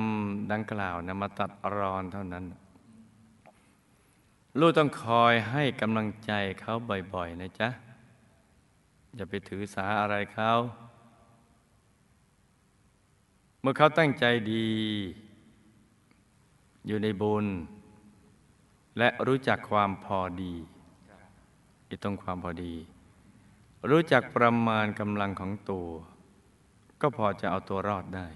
[0.52, 2.46] ดังกล่าวนะมาตัดรอนเท่านั้น
[4.60, 6.32] ลูกต้องคอยให้กำลังใจ
[6.62, 6.74] เขา
[7.14, 7.70] บ่อยๆ นะจ๊ะ
[9.16, 10.52] อย่าไปถือสาอะไรเขา
[13.62, 14.68] เมื่อเขาตั้งใจดี
[16.88, 17.46] อยู่ในบุญ
[18.98, 20.54] และรู้จักความพอดี
[21.88, 22.76] อีตรงความพอดี
[23.90, 25.88] รู้จักประมาณกำลังของตัว
[27.02, 28.28] ก็พอจะเอาตัวรอดได้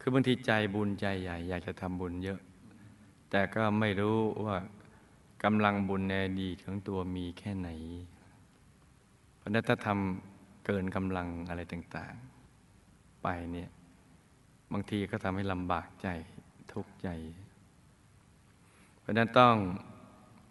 [0.00, 2.40] คือบางทีใจบุญใจใหญ่ อยากจะทำบุญเยอะ
[3.30, 4.56] แต่ก็ไม่รู้ว่า
[5.44, 7.68] กำลังบุญในอดีตของตัวมีแค่ไหน
[9.36, 13.70] เพราะนั้นถ้าทำเกินกำลังอะไรต่างๆ ไปเนี่ย
[14.72, 16.08] บางทีก็ทำให้ลำบากใจ
[16.72, 17.08] ทุกข์ใจ
[19.00, 19.54] เพราะนั้นต้อง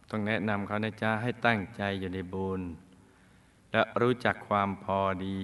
[0.09, 2.61] ต้องแนะนำเขานะจ๊ะให้ตั้งใจอยู่ในบุญ
[3.71, 5.39] และรู้จักความพอดี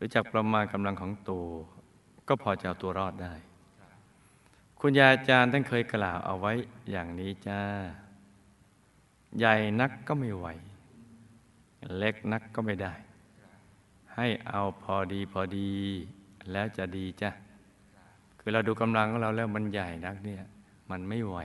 [0.00, 1.46] รู้จักประมาณกำลังของตัว
[2.28, 3.34] ก็พอจะเอาตัวรอดได้
[4.80, 6.52] คุณยาอาจารย์ท่านเคยกล่าวเอาไว้
[6.90, 7.60] อย่างนี้จ้า
[9.38, 10.46] ใหญ่นักก็ไม่ไหว
[11.98, 12.94] เล็กนักก็ไม่ได้
[14.14, 15.70] ให้เอาพอดีพอดี
[16.52, 17.30] แล้วจะดีจ้ะ
[18.40, 20.42] คือเราดูกำลังของเราแล้วมันใหญ่นักเนี่ย
[20.90, 21.36] มันไม่ไหว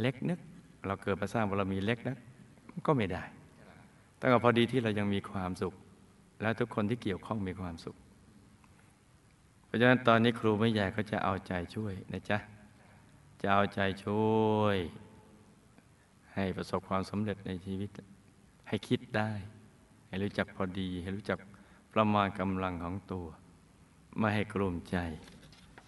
[0.00, 0.40] เล็กนึก
[0.86, 2.18] เราเกิดมาสร้างบารมีเล็กนัก
[2.86, 3.22] ก็ไม่ได้
[4.20, 5.74] ต้งเอาพอดีที่เรายังมีความสุข
[6.40, 7.96] และทุกคนที่เกี่ยวข้องมีความสุข
[9.66, 12.38] เพราะฉะนั้นตอนนี้ครูไม่ใหญ่ก็จะเอาใจช่วยนะจ๊ะ
[13.40, 14.22] จะเอาใจช่
[14.56, 14.76] วย
[16.34, 17.90] ให้ประสบความสำเร็จในชีวิต
[18.68, 19.30] ให้คิดได้
[20.06, 21.38] ให้รู้จักพอดี ให้รู้จัก
[21.94, 23.26] ประมาณกำลังของตัว
[24.18, 24.96] ไม่ให้กลุ่มใจ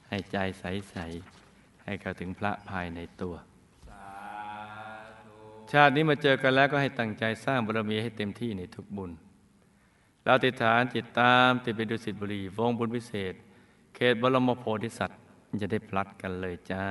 [0.09, 0.97] ให้ใจใส
[1.38, 3.34] ๆ ให้เข้าถึงพระภายในตัว
[5.73, 9.11] ชาตินี้มาเจอกันแล้วก็ให้ตั้งใจสร้างบารมีให้เต็มที่ในทุกบุญ
[10.25, 13.35] เราติดฐานจิตตามติดไปดูสิทธิบุรีวงบุญพิเศษ
[13.95, 15.18] เขตบรมโพธิสัตว์
[15.62, 16.87] จะได้พลัดกันเลยจ้า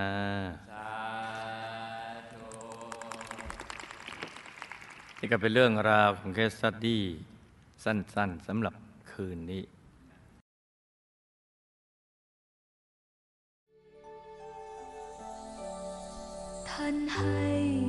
[5.19, 7.03] นี่ก็เป็นเรื่องราวของเคสสตดี้
[7.83, 8.73] สั้นๆสำหรับ
[9.11, 9.63] คืนนี้
[16.69, 17.88] ท่านให้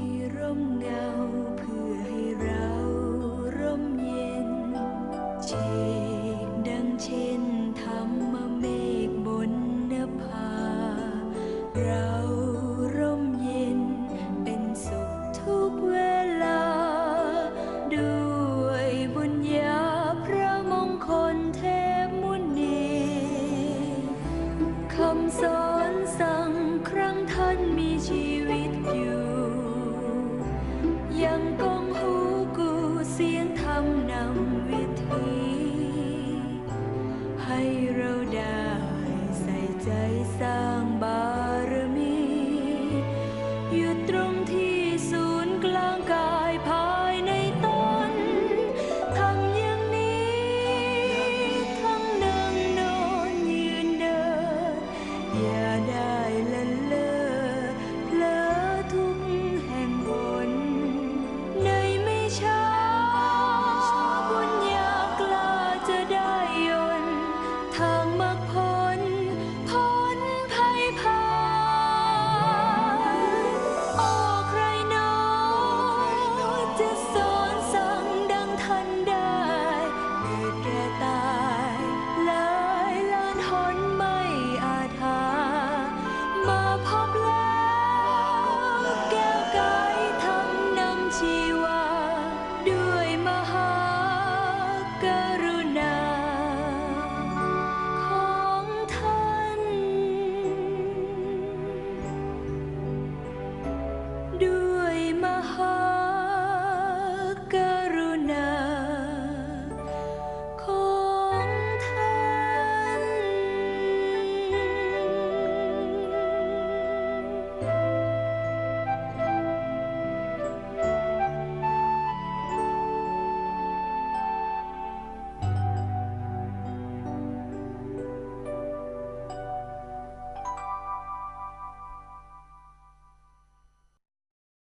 [5.53, 5.99] Majesty.